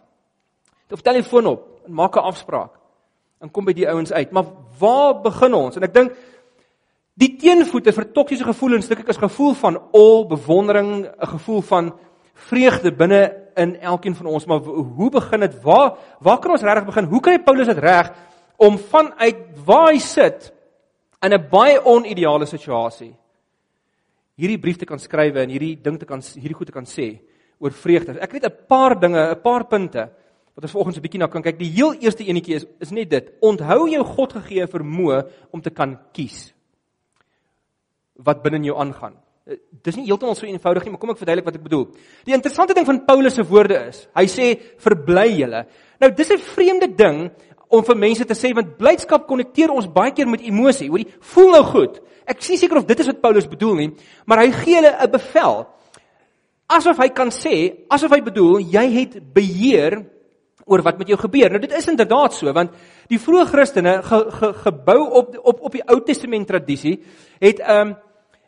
Of 0.93 1.01
telefoon 1.01 1.49
op 1.49 1.87
en 1.87 1.93
maak 1.93 2.15
'n 2.15 2.29
afspraak. 2.31 2.79
En 3.41 3.51
kom 3.51 3.65
by 3.65 3.73
die 3.73 3.89
ouens 3.89 4.11
uit. 4.11 4.31
Maar 4.31 4.45
waar 4.79 5.21
begin 5.21 5.53
ons? 5.53 5.75
En 5.75 5.83
ek 5.83 5.93
dink 5.93 6.13
die 7.15 7.35
teenvoete 7.35 7.91
vir 7.91 8.11
toksiese 8.13 8.43
gevoelens, 8.43 8.87
dink 8.87 9.01
ek 9.01 9.09
is 9.09 9.17
gevoel 9.17 9.53
van 9.53 9.81
al 9.91 10.27
bewondering, 10.27 11.05
'n 11.05 11.27
gevoel 11.27 11.61
van 11.61 11.93
vreugde 12.33 12.91
binne 12.91 13.35
in 13.55 13.75
elkeen 13.81 14.15
van 14.15 14.25
ons. 14.25 14.45
Maar 14.45 14.59
hoe 14.59 15.09
begin 15.09 15.39
dit? 15.39 15.61
Waar 15.61 15.97
waar 16.19 16.39
kan 16.39 16.51
ons 16.51 16.61
regtig 16.61 16.85
begin? 16.85 17.05
Hoe 17.05 17.19
kry 17.19 17.39
Paulus 17.39 17.67
dit 17.67 17.77
reg 17.77 18.11
om 18.57 18.77
vanuit 18.77 19.37
waar 19.65 19.91
hy 19.91 19.99
sit 19.99 20.52
in 21.23 21.33
'n 21.33 21.49
baie 21.49 21.79
onideale 21.85 22.45
situasie 22.45 23.13
hierdie 24.35 24.59
brief 24.59 24.77
te 24.77 24.85
kan 24.85 24.99
skryf 24.99 25.35
en 25.35 25.49
hierdie 25.49 25.75
ding 25.81 25.99
te 25.99 26.05
kan 26.05 26.21
hierdie 26.21 26.57
goed 26.57 26.67
te 26.67 26.75
kan 26.75 26.85
sê 26.85 27.19
oor 27.59 27.71
vreugde. 27.71 28.19
Ek 28.19 28.33
het 28.33 28.45
'n 28.45 28.67
paar 28.67 28.99
dinge, 28.99 29.31
'n 29.31 29.41
paar 29.41 29.65
punte 29.65 30.09
wat 30.55 30.63
ons 30.63 30.71
volgens 30.71 30.97
'n 30.97 31.01
bietjie 31.01 31.19
na 31.19 31.27
kan 31.27 31.41
kyk. 31.41 31.57
Die 31.57 31.71
heel 31.71 31.93
eerste 31.93 32.23
enetjie 32.23 32.55
is 32.55 32.65
is 32.79 32.91
net 32.91 33.09
dit. 33.09 33.31
Onthou 33.41 33.89
jou 33.89 34.03
God 34.03 34.33
gegee 34.33 34.67
vermoë 34.67 35.29
om 35.51 35.61
te 35.61 35.69
kan 35.69 35.99
kies 36.13 36.53
wat 38.15 38.43
binne 38.43 38.57
in 38.57 38.65
jou 38.65 38.77
aangaan. 38.77 39.15
Eh, 39.45 39.57
dis 39.83 39.95
nie 39.95 40.05
heeltemal 40.05 40.35
so 40.35 40.45
eenvoudig 40.45 40.83
nie, 40.83 40.91
maar 40.91 40.99
kom 40.99 41.09
ek 41.09 41.17
verduidelik 41.17 41.45
wat 41.45 41.55
ek 41.55 41.63
bedoel. 41.63 41.87
Die 42.25 42.33
interessante 42.33 42.73
ding 42.73 42.85
van 42.85 43.05
Paulus 43.05 43.35
se 43.35 43.43
woorde 43.43 43.87
is, 43.89 44.07
hy 44.15 44.25
sê 44.25 44.61
verbly 44.77 45.39
julle. 45.39 45.65
Nou 45.99 46.11
dis 46.11 46.31
'n 46.31 46.37
vreemde 46.37 46.95
ding 46.95 47.31
om 47.73 47.83
vir 47.87 47.97
mense 47.97 48.25
te 48.29 48.37
sê 48.37 48.53
want 48.53 48.75
blydskap 48.77 49.25
konnekteer 49.29 49.73
ons 49.73 49.89
baie 49.89 50.13
keer 50.13 50.29
met 50.29 50.43
emosie. 50.45 50.89
Hoorie, 50.91 51.09
voel 51.33 51.53
nou 51.55 51.63
goed. 51.71 51.99
Ek 52.29 52.43
sien 52.45 52.59
seker 52.59 52.79
of 52.79 52.87
dit 52.87 52.99
is 53.01 53.09
wat 53.09 53.21
Paulus 53.23 53.49
bedoel 53.49 53.75
nie, 53.79 53.89
maar 54.29 54.43
hy 54.43 54.51
gee 54.51 54.77
hulle 54.77 54.93
'n 54.93 55.11
bevel. 55.11 55.65
Asof 56.69 56.97
hy 56.97 57.09
kan 57.09 57.29
sê, 57.29 57.85
asof 57.89 58.11
hy 58.11 58.21
bedoel 58.21 58.59
jy 58.59 58.85
het 58.99 59.33
beheer 59.33 60.05
oor 60.65 60.81
wat 60.81 60.97
met 60.97 61.07
jou 61.07 61.17
gebeur. 61.17 61.49
Nou 61.49 61.59
dit 61.59 61.71
is 61.71 61.87
inderdaad 61.87 62.33
so 62.33 62.53
want 62.53 62.71
die 63.09 63.19
vroeë 63.19 63.45
Christene 63.51 64.01
ge, 64.03 64.19
ge, 64.31 64.53
gebou 64.53 64.99
op 65.11 65.35
op 65.43 65.61
op 65.61 65.71
die 65.71 65.83
Ou 65.87 65.99
Testament 66.05 66.47
tradisie 66.47 67.03
het 67.39 67.59
'n 67.59 67.71
um, 67.71 67.95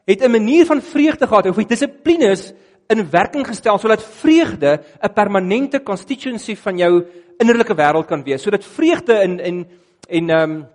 het 0.05 0.21
'n 0.21 0.31
manier 0.31 0.65
van 0.65 0.81
vreugde 0.81 1.27
gehad 1.27 1.47
of 1.47 1.55
dissiplines 1.55 2.53
in 2.89 3.09
werking 3.09 3.47
gestel 3.47 3.77
sodat 3.77 4.03
vreugde 4.03 4.79
'n 5.01 5.13
permanente 5.13 5.83
constituency 5.83 6.55
van 6.55 6.77
jou 6.77 7.05
innerlike 7.37 7.75
wêreld 7.75 8.07
kan 8.07 8.23
wees 8.23 8.41
sodat 8.41 8.63
vreugde 8.63 9.13
en 9.13 9.39
en 9.39 9.67
en 10.09 10.29
ehm 10.29 10.51
um, 10.51 10.67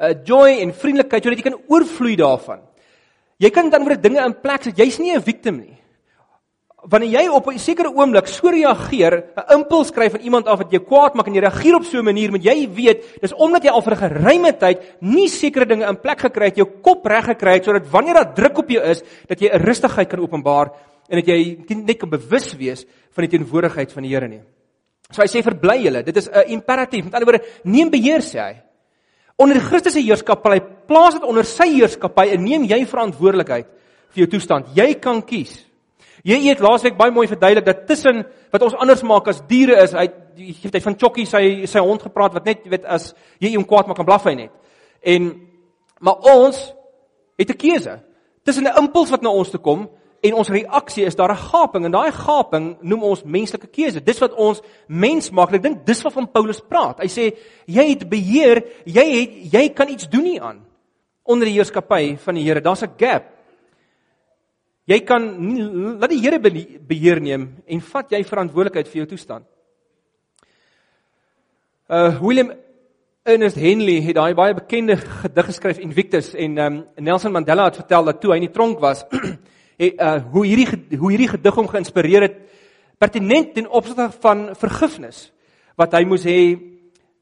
uh, 0.00 0.14
joy 0.26 0.58
en 0.62 0.74
vriendelikheid 0.74 1.24
sodat 1.24 1.40
jy 1.40 1.46
kan 1.50 1.60
oorvloei 1.70 2.16
daarvan. 2.18 2.62
Jy 3.42 3.50
kan 3.54 3.70
dan 3.70 3.86
oor 3.86 3.96
dinge 3.98 4.22
in 4.22 4.36
plek 4.42 4.68
sit. 4.68 4.78
Jy's 4.78 4.98
nie 4.98 5.14
'n 5.14 5.22
victim 5.22 5.58
nie. 5.58 5.78
Wanneer 6.84 7.10
jy 7.10 7.28
op 7.28 7.46
'n 7.48 7.58
sekere 7.58 7.88
oomblik 7.88 8.26
so 8.26 8.48
reageer, 8.48 9.24
'n 9.36 9.54
impuls 9.58 9.90
kry 9.90 10.10
van 10.10 10.20
iemand 10.20 10.46
af 10.46 10.58
wat 10.58 10.70
jou 10.70 10.82
kwaad 10.82 11.14
maak 11.14 11.26
en 11.26 11.34
jy 11.34 11.40
reageer 11.40 11.74
op 11.74 11.84
so 11.84 11.98
'n 11.98 12.04
manier, 12.04 12.30
moet 12.30 12.44
jy 12.44 12.68
weet, 12.68 13.20
dis 13.20 13.32
omdat 13.32 13.62
jy 13.64 13.70
al 13.70 13.82
vir 13.82 13.92
'n 13.92 14.10
geruime 14.10 14.52
tyd 14.52 14.82
nie 15.00 15.28
sekere 15.28 15.66
dinge 15.66 15.88
in 15.88 16.00
plek 16.00 16.20
gekry 16.20 16.44
het, 16.46 16.56
jou 16.56 16.68
kop 16.82 17.06
reg 17.06 17.24
gekry 17.24 17.54
het 17.54 17.64
sodat 17.64 17.90
wanneer 17.90 18.14
daar 18.14 18.34
druk 18.34 18.58
op 18.58 18.68
jou 18.68 18.82
is, 18.82 19.02
dat 19.26 19.40
jy 19.40 19.48
'n 19.48 19.64
rustigheid 19.64 20.08
kan 20.08 20.20
openbaar 20.20 20.70
en 21.08 21.20
dat 21.20 21.28
jy 21.28 21.38
net 21.68 21.98
kan 21.98 22.10
bewus 22.10 22.52
wees 22.56 22.84
van 23.14 23.26
die 23.26 23.32
teenwoordigheid 23.36 23.92
van 23.92 24.06
die 24.06 24.12
Here 24.14 24.28
nie. 24.28 24.42
So 25.10 25.22
hy 25.22 25.28
sê 25.28 25.42
verbly 25.44 25.82
julle. 25.84 26.02
Dit 26.02 26.16
is 26.16 26.28
'n 26.28 26.48
imperatief. 26.48 27.04
Met 27.04 27.14
ander 27.14 27.28
woorde, 27.28 27.46
neem 27.64 27.90
beheer 27.90 28.20
sê 28.20 28.40
hy. 28.40 28.62
Onder 29.36 29.60
Christus 29.60 29.92
se 29.92 30.00
heerskappy, 30.00 30.60
plaas 30.86 31.14
dit 31.14 31.22
onder 31.22 31.44
sy 31.44 31.66
heerskappy 31.66 32.28
en 32.32 32.44
neem 32.44 32.64
jy 32.64 32.84
verantwoordelikheid 32.86 33.66
vir 34.10 34.20
jou 34.22 34.26
toestand. 34.26 34.66
Jy 34.74 34.94
kan 34.94 35.22
kies. 35.22 35.66
Jy 36.24 36.38
het 36.48 36.60
laasweek 36.60 36.96
baie 36.96 37.10
mooi 37.10 37.26
verduidelik 37.26 37.66
dat 37.66 37.86
tussen 37.86 38.24
wat 38.50 38.62
ons 38.62 38.74
anders 38.74 39.02
maak 39.02 39.28
as 39.28 39.42
diere 39.48 39.82
is, 39.82 39.92
hy 39.92 40.08
het 40.62 40.82
van 40.82 40.96
Chokkie 40.96 41.26
sy 41.26 41.66
sy 41.66 41.78
hond 41.80 42.02
gepraat 42.02 42.32
wat 42.32 42.46
net 42.46 42.64
weet 42.64 42.84
as 42.84 43.14
jy 43.42 43.54
hom 43.56 43.64
kwaad 43.64 43.86
maak 43.86 43.96
kan 43.96 44.06
blaf 44.06 44.24
hy 44.24 44.34
net. 44.34 44.52
En 45.02 45.34
maar 46.00 46.16
ons 46.34 46.72
het 47.38 47.50
'n 47.50 47.56
keuse. 47.56 48.00
Tussen 48.44 48.64
'n 48.64 48.78
impuls 48.78 49.10
wat 49.10 49.22
na 49.22 49.28
ons 49.28 49.50
toe 49.50 49.60
kom 49.60 49.88
en 50.24 50.36
ons 50.40 50.48
reaksie 50.48 51.04
is 51.04 51.16
daar 51.16 51.32
'n 51.32 51.44
gaping 51.50 51.84
en 51.84 51.92
daai 51.92 52.12
gaping 52.12 52.76
noem 52.80 53.02
ons 53.02 53.24
menslike 53.24 53.66
keuse. 53.66 54.00
Dis 54.00 54.18
wat 54.18 54.32
ons 54.32 54.62
mens 54.88 55.30
maak. 55.30 55.52
Ek 55.52 55.62
dink 55.62 55.86
dis 55.86 56.02
wat 56.02 56.12
van 56.12 56.30
Paulus 56.32 56.60
praat. 56.60 57.00
Hy 57.00 57.08
sê 57.08 57.36
jy 57.66 57.88
het 57.88 58.08
beheer, 58.08 58.64
jy 58.84 59.20
het 59.20 59.52
jy 59.52 59.68
kan 59.68 59.88
iets 59.88 60.08
doen 60.08 60.22
nie 60.22 60.40
aan 60.40 60.64
onder 61.24 61.46
die 61.46 61.54
heerskappy 61.54 62.16
van 62.16 62.34
die 62.34 62.44
Here. 62.44 62.60
Daar's 62.60 62.82
'n 62.82 62.94
gap. 62.98 63.24
Jy 64.86 65.00
kan 65.00 65.22
nie 65.38 65.62
laat 65.98 66.10
die 66.10 66.20
Here 66.20 66.38
beheer 66.38 67.20
neem 67.20 67.56
en 67.66 67.80
vat 67.80 68.10
jy 68.10 68.24
verantwoordelikheid 68.24 68.88
vir 68.88 68.96
jou 68.96 69.06
toestand. 69.06 69.44
Uh 71.88 72.20
William 72.20 72.52
Ernest 73.24 73.56
Henley 73.56 74.02
het 74.04 74.16
daai 74.16 74.34
baie 74.34 74.54
bekende 74.54 74.96
gedig 74.96 75.46
geskryf 75.46 75.78
Invictus 75.78 76.34
en 76.34 76.58
um, 76.58 76.84
Nelson 76.96 77.32
Mandela 77.32 77.64
het 77.64 77.76
vertel 77.76 78.04
dat 78.04 78.20
toe 78.20 78.32
hy 78.32 78.36
in 78.36 78.46
die 78.46 78.52
tronk 78.52 78.80
was, 78.80 79.04
het, 79.78 80.00
uh, 80.00 80.20
hoe 80.32 80.46
hierdie 80.46 80.98
hoe 80.98 81.10
hierdie 81.10 81.28
gedig 81.28 81.54
hom 81.54 81.68
geïnspireer 81.68 82.28
het 82.28 82.36
pertinent 82.98 83.54
ten 83.54 83.68
opsigte 83.68 84.10
van 84.20 84.46
vergifnis 84.58 85.30
wat 85.76 85.92
hy 85.92 86.04
moes 86.04 86.24
hê 86.24 86.38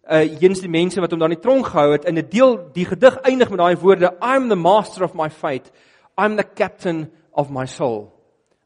uh 0.02 0.42
eens 0.42 0.60
die 0.60 0.70
mense 0.70 1.00
wat 1.00 1.10
hom 1.14 1.20
daar 1.22 1.30
in 1.30 1.38
die 1.38 1.44
tronk 1.44 1.66
gehou 1.70 1.92
het 1.92 2.04
in 2.04 2.18
'n 2.18 2.28
deel 2.28 2.58
die 2.74 2.84
gedig 2.84 3.18
eindig 3.22 3.50
met 3.50 3.58
daai 3.58 3.76
woorde 3.76 4.12
I'm 4.20 4.48
the 4.48 4.58
master 4.58 5.04
of 5.04 5.14
my 5.14 5.30
fate 5.30 5.70
I'm 6.18 6.36
the 6.36 6.46
captain 6.54 7.10
of 7.32 7.50
my 7.50 7.66
soul 7.66 8.12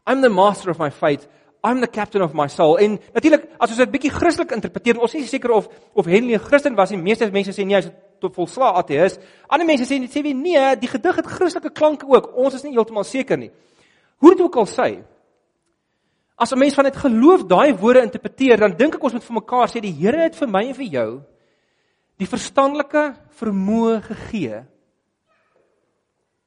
I'm 0.07 0.23
the 0.23 0.33
master 0.33 0.71
of 0.71 0.79
my 0.79 0.91
fate 0.91 1.29
I'm 1.67 1.81
the 1.81 1.89
captain 1.89 2.23
of 2.23 2.33
my 2.33 2.47
soul. 2.49 2.79
En 2.79 2.99
natuurlik, 3.13 3.49
as 3.59 3.73
ons 3.73 3.79
dit 3.81 3.91
bietjie 3.91 4.13
Christelik 4.15 4.53
interpreteer, 4.55 5.01
ons 5.03 5.15
is 5.15 5.25
nie 5.25 5.31
seker 5.31 5.51
of 5.57 5.67
of 5.99 6.07
Henley 6.07 6.37
'n 6.37 6.45
Christen 6.45 6.77
was 6.77 6.91
nie. 6.91 6.99
Meeste 6.99 7.31
mense 7.31 7.51
sê 7.51 7.65
nee, 7.67 7.75
hy's 7.75 7.91
tot 8.21 8.35
volslaa 8.35 8.77
ateïs. 8.83 9.19
Ander 9.49 9.67
mense 9.67 9.85
sê 9.85 9.99
sê 10.07 10.23
wie 10.23 10.35
nee, 10.35 10.77
die 10.77 10.89
gedig 10.89 11.17
het 11.17 11.27
Christelike 11.27 11.71
klanke 11.71 12.07
ook. 12.07 12.37
Ons 12.37 12.55
is 12.55 12.63
nie 12.63 12.73
heeltemal 12.73 13.05
seker 13.05 13.37
nie. 13.37 13.51
Hoe 14.17 14.33
dit 14.33 14.41
ook 14.41 14.57
al 14.57 14.67
sê, 14.67 15.05
as 16.37 16.53
'n 16.53 16.59
mens 16.59 16.75
van 16.75 16.85
dit 16.85 16.97
geloof 16.97 17.47
daai 17.47 17.75
woorde 17.75 18.03
interpreteer, 18.03 18.59
dan 18.59 18.77
dink 18.77 18.95
ek 18.95 19.03
ons 19.03 19.13
moet 19.13 19.25
vir 19.25 19.35
mekaar 19.35 19.69
sê 19.69 19.81
die 19.81 19.93
Here 19.93 20.23
het 20.23 20.37
vir 20.37 20.49
my 20.49 20.67
en 20.69 20.75
vir 20.75 20.87
jou 20.87 21.23
die 22.17 22.27
verstandelike 22.27 23.15
vermoë 23.31 24.03
gegee 24.03 24.65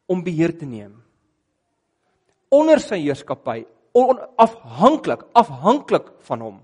om 0.07 0.23
beheer 0.23 0.57
te 0.57 0.65
neem 0.65 1.03
onder 2.49 2.79
sy 2.79 2.97
heerskappy 3.03 3.65
onafhanklik, 3.93 5.23
afhanklik 5.33 6.09
van 6.27 6.41
hom. 6.41 6.57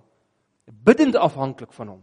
Biddend 0.66 1.16
afhanklik 1.16 1.74
van 1.74 1.88
hom. 1.88 2.02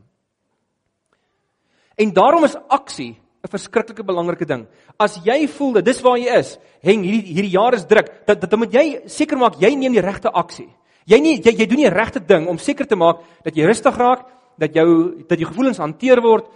En 1.99 2.13
daarom 2.15 2.45
is 2.45 2.57
aksie 2.69 3.17
'n 3.43 3.51
verskriklike 3.51 4.05
belangrike 4.07 4.47
ding. 4.47 4.67
As 4.99 5.19
jy 5.25 5.49
voel 5.49 5.73
dat 5.73 5.85
dis 5.85 6.01
waar 6.03 6.19
jy 6.19 6.31
is, 6.39 6.59
heng 6.83 7.03
hierdie 7.03 7.35
hierdie 7.35 7.57
jaar 7.57 7.75
is 7.75 7.87
druk, 7.87 8.27
dat 8.27 8.41
dat 8.41 8.55
moet 8.59 8.73
jy 8.73 9.03
seker 9.07 9.39
maak 9.39 9.59
jy 9.61 9.75
neem 9.75 9.93
die 9.93 10.05
regte 10.05 10.31
aksie. 10.31 10.69
Jy 11.07 11.19
nie 11.19 11.41
jy, 11.43 11.57
jy 11.59 11.67
doen 11.67 11.83
die 11.83 11.91
regte 11.91 12.21
ding 12.21 12.47
om 12.49 12.59
seker 12.59 12.87
te 12.87 12.97
maak 12.97 13.19
dat 13.43 13.57
jy 13.57 13.67
rustig 13.67 13.97
raak, 13.99 14.27
dat 14.59 14.75
jou 14.75 15.25
dat 15.27 15.39
jou 15.39 15.49
gevoelens 15.51 15.83
hanteer 15.83 16.23
word 16.23 16.47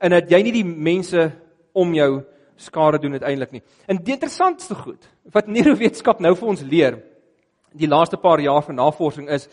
en 0.00 0.10
dat 0.10 0.30
jy 0.30 0.42
nie 0.42 0.52
die 0.52 0.64
mense 0.64 1.32
om 1.74 1.94
jou 1.94 2.22
skade 2.56 3.00
doen 3.02 3.18
uiteindelik 3.18 3.52
nie. 3.52 3.62
En 3.88 3.98
die 3.98 4.14
interessantste 4.14 4.74
goed 4.74 5.02
wat 5.34 5.50
neurowetenskap 5.56 6.20
nou 6.20 6.34
vir 6.36 6.48
ons 6.48 6.62
leer, 6.62 7.02
die 7.74 7.90
laaste 7.90 8.16
paar 8.16 8.40
jaar 8.40 8.62
van 8.62 8.78
navorsing 8.78 9.28
is 9.28 9.48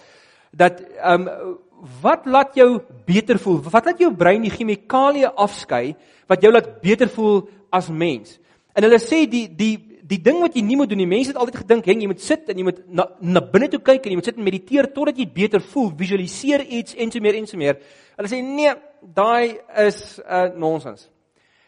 dat 0.54 0.82
ehm 1.02 1.28
um, 1.28 1.58
wat 2.02 2.26
laat 2.26 2.56
jou 2.56 2.82
beter 3.08 3.40
voel? 3.40 3.62
Wat 3.64 3.86
laat 3.86 4.00
jou 4.00 4.12
brein 4.16 4.44
die 4.44 4.54
chemikalieë 4.54 5.34
afskei 5.36 5.96
wat 6.30 6.44
jou 6.44 6.52
laat 6.54 6.70
beter 6.82 7.10
voel 7.12 7.44
as 7.74 7.90
mens? 7.90 8.38
En 8.74 8.86
hulle 8.86 9.00
sê 9.02 9.26
die 9.30 9.48
die 9.48 9.76
die 10.04 10.20
ding 10.20 10.42
wat 10.44 10.56
jy 10.58 10.62
nie 10.66 10.76
moet 10.78 10.90
doen 10.92 11.00
nie. 11.00 11.08
Mense 11.08 11.32
het 11.32 11.40
altyd 11.40 11.62
gedink, 11.64 11.86
"Heng, 11.86 12.02
jy 12.02 12.08
moet 12.08 12.22
sit 12.22 12.50
en 12.50 12.58
jy 12.58 12.64
moet 12.64 12.80
na, 12.88 13.08
na 13.22 13.40
binne 13.40 13.70
toe 13.70 13.80
kyk 13.80 14.06
en 14.06 14.12
jy 14.12 14.16
moet 14.16 14.26
sit 14.26 14.38
en 14.38 14.44
mediteer 14.44 14.94
totdat 14.94 15.18
jy 15.18 15.26
beter 15.26 15.62
voel, 15.62 15.92
visualiseer 15.98 16.62
iets 16.62 16.96
en 16.96 17.12
so 17.12 17.20
meer 17.20 17.36
en 17.36 17.48
so 17.48 17.58
meer." 17.58 17.78
Hulle 18.18 18.28
sê, 18.28 18.44
"Nee, 18.44 18.74
daai 19.02 19.58
is 19.78 20.20
uh, 20.20 20.50
nonsens." 20.56 21.10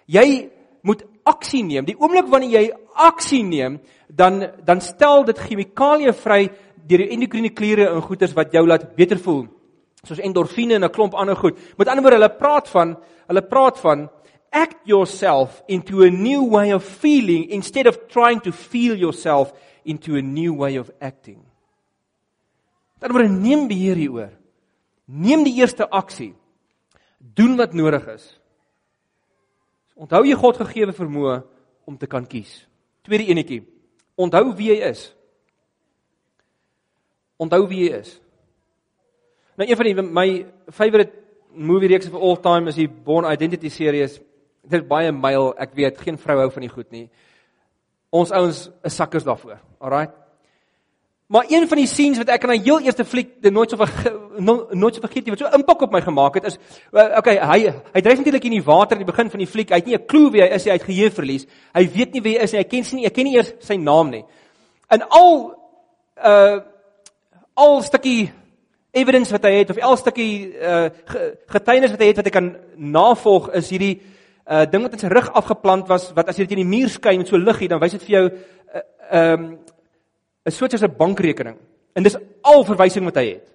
Jy 0.05 0.49
moet 0.83 1.03
aksie 1.23 1.63
neem. 1.63 1.85
Die 1.85 1.97
oomblik 1.97 2.27
wanneer 2.27 2.61
jy 2.61 2.71
aksie 2.93 3.43
neem, 3.43 3.79
dan 4.09 4.51
dan 4.65 4.81
stel 4.81 5.23
dit 5.23 5.37
chemikalieë 5.37 6.13
vry 6.13 6.49
deur 6.87 6.97
die 6.97 7.11
endokrine 7.15 7.49
kliere 7.49 7.89
en 7.89 8.01
goeters 8.01 8.33
wat 8.33 8.53
jou 8.53 8.65
laat 8.67 8.95
beter 8.95 9.17
voel. 9.17 9.47
Soos 10.05 10.21
endorfine 10.21 10.75
en 10.77 10.83
'n 10.83 10.89
klomp 10.89 11.13
ander 11.13 11.35
goed. 11.35 11.57
Met 11.77 11.87
ander 11.87 12.03
woorde, 12.03 12.17
hulle 12.17 12.37
praat 12.37 12.69
van 12.69 12.97
hulle 13.27 13.41
praat 13.41 13.79
van 13.79 14.09
act 14.51 14.87
yourself 14.87 15.63
into 15.67 16.03
a 16.03 16.09
new 16.09 16.43
way 16.49 16.71
of 16.71 16.83
feeling 16.83 17.49
instead 17.49 17.87
of 17.87 18.07
trying 18.07 18.39
to 18.41 18.51
feel 18.51 18.95
yourself 18.95 19.51
into 19.83 20.15
a 20.15 20.21
new 20.21 20.53
way 20.53 20.77
of 20.77 20.89
acting. 21.01 21.43
Dan 22.99 23.11
word 23.11 23.29
neem 23.29 23.67
beheer 23.67 23.99
hieroor. 23.99 24.31
Neem 25.05 25.43
die 25.45 25.57
eerste 25.59 25.89
aksie. 25.89 26.33
Doen 27.19 27.57
wat 27.57 27.73
nodig 27.73 28.07
is. 28.15 28.25
Onthou 29.95 30.23
jy 30.25 30.35
God 30.39 30.57
gegeewe 30.63 30.95
vermoë 30.95 31.35
om 31.85 31.97
te 31.97 32.07
kan 32.07 32.25
kies. 32.27 32.65
Tweede 33.05 33.27
enetjie. 33.29 33.61
Onthou 34.17 34.55
wie 34.57 34.71
jy 34.71 34.79
is. 34.89 35.09
Onthou 37.37 37.65
wie 37.69 37.85
jy 37.85 37.99
is. 37.99 38.15
Nou 39.55 39.69
een 39.69 39.77
van 39.79 39.87
die 39.87 39.95
my 40.03 40.27
favorite 40.67 41.11
movie 41.55 41.87
reekse 41.87 42.11
of 42.11 42.21
all 42.21 42.35
time 42.43 42.69
is 42.69 42.75
die 42.75 42.89
Born 42.89 43.25
Identity 43.31 43.69
series. 43.69 44.19
Dit 44.65 44.81
is 44.81 44.87
baie 44.87 45.11
myl, 45.15 45.53
ek 45.61 45.75
weet, 45.77 46.01
geen 46.01 46.17
vrou 46.19 46.41
hou 46.41 46.49
van 46.51 46.65
die 46.65 46.71
goed 46.71 46.89
nie. 46.91 47.05
Ons 48.15 48.33
ouens 48.35 48.65
is 48.83 48.95
sakkers 48.95 49.23
daarvoor. 49.23 49.61
Alraai. 49.79 50.07
Maar 51.31 51.47
een 51.49 51.67
van 51.67 51.79
die 51.79 51.87
scenes 51.89 52.19
wat 52.21 52.29
ek 52.29 52.43
in 52.43 52.51
'n 52.51 52.63
heel 52.63 52.79
eerste 52.79 53.05
fliek 53.05 53.41
nooit 53.41 53.69
so 53.69 53.77
nooit 54.75 54.95
so 54.95 55.01
vergeet 55.01 55.25
nie 55.25 55.33
wat 55.33 55.39
so 55.39 55.57
impak 55.57 55.81
op 55.81 55.91
my 55.91 56.01
gemaak 56.01 56.35
het 56.35 56.43
is 56.45 56.57
okay 56.93 57.39
hy 57.39 57.73
hy 57.93 58.01
dryf 58.01 58.17
natuurlik 58.17 58.45
in 58.45 58.51
die 58.51 58.63
water 58.63 58.97
in 58.97 59.05
die 59.05 59.11
begin 59.11 59.29
van 59.29 59.39
die 59.39 59.47
fliek 59.47 59.69
hy 59.69 59.75
het 59.75 59.85
nie 59.85 59.95
'n 59.95 60.05
klou 60.05 60.29
wie 60.31 60.41
hy 60.41 60.47
is 60.53 60.65
hy 60.65 60.71
het 60.71 60.83
geheue 60.83 61.09
verlies 61.09 61.47
hy 61.73 61.89
weet 61.89 62.13
nie 62.13 62.21
wie 62.21 62.37
hy 62.37 62.43
is 62.43 62.51
hy 62.51 62.63
ken 62.63 62.83
sy 62.83 62.95
nie 62.95 63.05
ek 63.05 63.13
ken 63.13 63.25
nie 63.25 63.37
eers 63.37 63.53
sy 63.59 63.75
naam 63.75 64.11
nie 64.11 64.23
in 64.91 65.01
al 65.01 65.55
uh 66.23 66.61
al 67.55 67.81
stukkie 67.81 68.31
evidence 68.95 69.31
wat 69.35 69.43
hy 69.43 69.53
het 69.59 69.69
of 69.69 69.79
al 69.83 69.97
stukkie 69.97 70.55
uh 70.55 70.89
getuienis 71.51 71.91
wat 71.91 72.01
hy 72.01 72.07
het 72.11 72.21
wat 72.21 72.29
hy 72.29 72.33
kan 72.33 72.51
navolg 72.75 73.51
is 73.59 73.69
hierdie 73.69 74.01
uh 74.47 74.65
ding 74.65 74.83
wat 74.83 74.93
in 74.93 75.03
sy 75.03 75.11
rug 75.11 75.29
afgeplant 75.33 75.87
was 75.91 76.11
wat 76.15 76.29
as 76.31 76.39
jy 76.39 76.47
dit 76.47 76.57
in 76.57 76.63
die 76.63 76.77
muur 76.77 76.89
skyn 76.89 77.21
met 77.21 77.31
so 77.31 77.37
liggie 77.37 77.69
dan 77.71 77.81
wys 77.83 77.97
dit 77.97 78.07
vir 78.07 78.15
jou 78.17 78.25
uh, 78.29 78.83
ehm 79.11 79.31
uh, 79.33 79.49
um, 79.49 79.49
is 80.45 80.57
soos 80.57 80.81
'n 80.81 80.95
bankrekening. 80.97 81.57
En 81.93 82.03
dis 82.03 82.17
al 82.41 82.63
verwysing 82.63 83.05
wat 83.05 83.15
hy 83.15 83.25
het. 83.25 83.47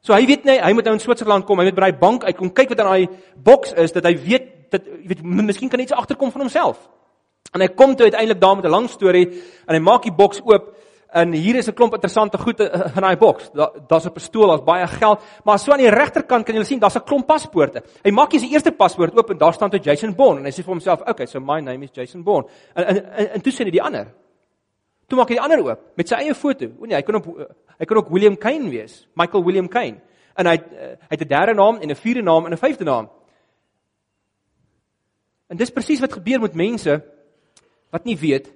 So 0.00 0.14
hy 0.14 0.26
weet 0.26 0.44
nie, 0.44 0.58
hy 0.58 0.72
moet 0.72 0.84
nou 0.84 0.94
in 0.94 1.00
Switserland 1.00 1.44
kom, 1.44 1.58
hy 1.58 1.64
moet 1.64 1.74
by 1.74 1.90
daai 1.90 1.98
bank 1.98 2.24
uitkom, 2.24 2.52
kyk 2.52 2.68
wat 2.68 2.78
in 2.78 2.86
daai 2.86 3.08
boks 3.36 3.72
is 3.72 3.92
dat 3.92 4.04
hy 4.04 4.16
weet 4.18 4.70
dat 4.70 4.86
jy 4.86 5.08
weet 5.08 5.22
miskien 5.22 5.68
kan 5.68 5.80
iets 5.80 5.92
agterkom 5.92 6.30
van 6.30 6.40
homself. 6.40 6.78
En 7.54 7.60
hy 7.60 7.68
kom 7.68 7.94
toe 7.94 8.06
uiteindelik 8.06 8.40
daar 8.40 8.56
met 8.56 8.64
'n 8.64 8.70
lang 8.70 8.90
storie 8.90 9.28
en 9.66 9.74
hy 9.74 9.80
maak 9.80 10.02
die 10.02 10.12
boks 10.12 10.40
oop 10.44 10.76
en 11.12 11.32
hier 11.32 11.56
is 11.56 11.68
'n 11.68 11.74
klomp 11.74 11.92
interessante 11.92 12.38
goed 12.38 12.60
in 12.60 13.00
daai 13.00 13.16
boks. 13.16 13.50
Daar's 13.88 14.06
'n 14.06 14.12
pistool, 14.12 14.48
daar's 14.48 14.64
baie 14.64 14.86
geld, 14.86 15.20
maar 15.44 15.58
so 15.58 15.72
aan 15.72 15.78
die 15.78 15.90
regterkant 15.90 16.46
kan 16.46 16.54
jy 16.54 16.64
sien 16.64 16.78
daar's 16.78 16.96
'n 16.96 17.04
klomp 17.04 17.26
paspoorte. 17.26 17.82
Hy 18.02 18.10
maak 18.10 18.32
hier 18.32 18.40
sy 18.40 18.52
eerste 18.52 18.72
paspoort 18.72 19.16
oop 19.16 19.30
en 19.30 19.38
daar 19.38 19.52
staan 19.52 19.70
toe 19.70 19.80
Jason 19.80 20.14
Bourne 20.14 20.38
en 20.38 20.44
hy 20.44 20.50
sê 20.50 20.62
vir 20.64 20.72
homself, 20.72 21.00
"Okay, 21.00 21.26
so 21.26 21.40
my 21.40 21.60
name 21.60 21.84
is 21.84 21.90
Jason 21.92 22.22
Bourne." 22.22 22.48
En 22.74 22.84
en 22.84 23.12
en, 23.12 23.30
en 23.30 23.40
toe 23.40 23.52
sê 23.52 23.64
hy 23.64 23.70
die 23.70 23.82
ander. 23.82 24.06
Toe 25.08 25.18
maak 25.18 25.28
hy 25.28 25.34
die 25.34 25.42
ander 25.42 25.60
oop 25.60 25.80
met 25.96 26.08
sy 26.08 26.14
eie 26.14 26.34
foto. 26.34 26.66
O 26.80 26.86
nee, 26.86 26.96
hy 26.96 27.02
kan 27.02 27.14
op 27.14 27.26
hy 27.78 27.84
kan 27.84 27.96
ook 27.96 28.08
William 28.10 28.36
Kane 28.36 28.70
wees, 28.70 29.08
Michael 29.14 29.44
William 29.44 29.68
Kane. 29.68 30.00
En 30.36 30.46
hy 30.46 30.54
eh, 30.54 30.96
hy 31.08 31.16
het 31.16 31.20
'n 31.20 31.28
derde 31.28 31.54
naam 31.54 31.76
en 31.76 31.90
'n 31.90 31.94
vierde 31.94 32.22
naam 32.22 32.46
en 32.46 32.52
'n 32.52 32.56
vyfde 32.56 32.84
naam. 32.84 33.10
En 35.48 35.56
dis 35.56 35.70
presies 35.70 36.00
wat 36.00 36.12
gebeur 36.12 36.40
met 36.40 36.54
mense 36.54 37.02
wat 37.90 38.04
nie 38.04 38.16
weet 38.16 38.52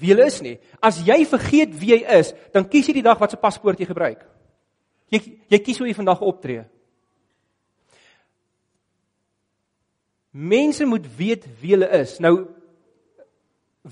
wie 0.00 0.12
hulle 0.12 0.26
is 0.26 0.40
nie. 0.44 0.56
As 0.80 1.00
jy 1.04 1.24
vergeet 1.26 1.72
wie 1.80 1.94
jy 1.94 2.02
is, 2.18 2.32
dan 2.54 2.68
kies 2.68 2.88
jy 2.88 2.98
die 3.00 3.06
dag 3.06 3.18
wat 3.20 3.34
se 3.34 3.40
paspoort 3.40 3.80
jy 3.80 3.88
gebruik. 3.88 4.24
Jy 5.12 5.22
jy 5.48 5.58
kies 5.64 5.80
hoe 5.80 5.88
jy 5.88 5.96
vandag 5.96 6.22
optree. 6.24 6.64
Mense 10.30 10.86
moet 10.86 11.06
weet 11.18 11.46
wie 11.60 11.74
hulle 11.74 11.88
is. 11.98 12.18
Nou 12.22 12.36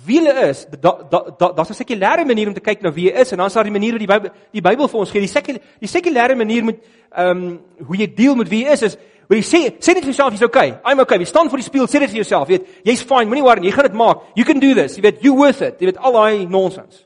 wie 0.05 0.19
hulle 0.21 0.49
is, 0.51 0.67
daar's 0.83 1.09
da, 1.11 1.21
da, 1.31 1.53
da 1.57 1.63
'n 1.63 1.75
sekulêre 1.75 2.27
manier 2.27 2.49
om 2.49 2.55
te 2.55 2.61
kyk 2.61 2.83
na 2.83 2.93
wie 2.93 3.09
jy 3.09 3.21
is 3.21 3.33
en 3.33 3.39
dan 3.39 3.47
is 3.47 3.55
daar 3.55 3.65
die 3.65 3.73
manier 3.73 3.93
wat 3.93 4.01
die 4.01 4.07
Bybel 4.07 4.31
die 4.53 4.61
Bybel 4.61 4.89
vir 4.89 5.01
ons 5.01 5.11
gee. 5.11 5.21
Die 5.21 5.29
sekulêre 5.29 5.63
die 5.81 5.89
sekulêre 5.89 6.37
manier 6.37 6.65
met 6.65 6.83
ehm 7.11 7.31
um, 7.31 7.61
hoe 7.87 7.97
jy 7.97 8.15
deel 8.15 8.35
met 8.35 8.49
wie 8.49 8.65
jy 8.65 8.73
is 8.73 8.83
is 8.83 8.99
hoe 9.27 9.39
jy 9.39 9.43
sê 9.45 9.61
sê 9.83 9.95
net 9.95 10.05
vir 10.05 10.13
jouself 10.13 10.35
jy's 10.37 10.47
okay. 10.47 10.77
I'm 10.85 11.01
okay. 11.03 11.19
Jy 11.23 11.29
staan 11.31 11.51
voor 11.51 11.63
die 11.63 11.67
spieël, 11.67 11.89
sê 11.91 12.01
dit 12.03 12.13
vir 12.13 12.23
jouself, 12.23 12.49
weet, 12.49 12.67
jy's 12.87 13.03
fine. 13.03 13.27
Moenie 13.31 13.45
worry 13.45 13.65
nie. 13.65 13.71
Jy 13.73 13.77
gaan 13.77 13.89
dit 13.91 13.99
maak. 13.99 14.25
You 14.39 14.47
can 14.47 14.63
do 14.63 14.73
this. 14.75 14.97
Jy 14.97 15.07
weet, 15.09 15.23
you 15.25 15.35
worth 15.35 15.63
it. 15.67 15.81
Jy 15.81 15.91
weet 15.91 16.03
al 16.03 16.19
daai 16.19 16.47
nonsens. 16.51 17.05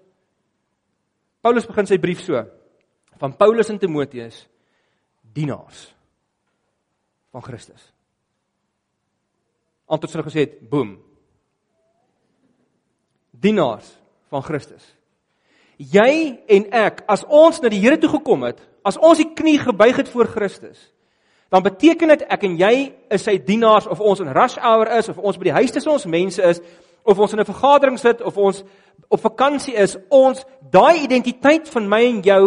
Paulus 1.41 1.69
begin 1.69 1.89
sy 1.89 1.97
brief 2.03 2.21
so. 2.25 2.45
van 3.21 3.37
Paulus 3.37 3.69
en 3.69 3.79
Timoteus 3.79 4.47
dienaars 5.33 5.95
van 7.31 7.43
Christus. 7.45 7.83
Antwoord 9.91 10.15
hulle 10.15 10.27
gesê 10.27 10.45
het, 10.47 10.57
boem. 10.71 10.95
Dienaars 13.31 13.87
van 14.33 14.43
Christus. 14.47 14.87
Jy 15.77 16.41
en 16.57 16.67
ek, 16.77 17.05
as 17.11 17.23
ons 17.27 17.61
na 17.63 17.71
die 17.73 17.81
Here 17.83 17.99
toe 18.01 18.11
gekom 18.13 18.47
het, 18.49 18.59
as 18.87 18.99
ons 18.99 19.21
die 19.21 19.29
knie 19.37 19.59
gebuig 19.61 20.01
het 20.01 20.11
voor 20.13 20.31
Christus, 20.33 20.81
dan 21.51 21.63
beteken 21.63 22.09
dit 22.09 22.23
ek 22.23 22.45
en 22.47 22.57
jy 22.57 22.93
is 23.11 23.25
sy 23.27 23.39
dienaars 23.45 23.87
of 23.87 24.01
ons 24.01 24.21
in 24.21 24.33
rush 24.33 24.57
hour 24.59 24.87
is 24.99 25.09
of 25.09 25.19
ons 25.19 25.37
by 25.37 25.51
die 25.51 25.59
huis 25.59 25.71
tussen 25.75 25.93
ons 25.93 26.07
mense 26.07 26.43
is 26.43 26.61
of 27.03 27.19
ons 27.19 27.33
in 27.33 27.41
'n 27.41 27.45
vergadering 27.45 27.99
sit 27.99 28.23
of 28.23 28.37
ons 28.37 28.65
op 29.09 29.21
vakansie 29.21 29.75
is, 29.75 29.97
ons 30.09 30.45
daai 30.71 31.03
identiteit 31.03 31.69
van 31.73 31.89
my 31.89 32.01
en 32.07 32.21
jou 32.23 32.43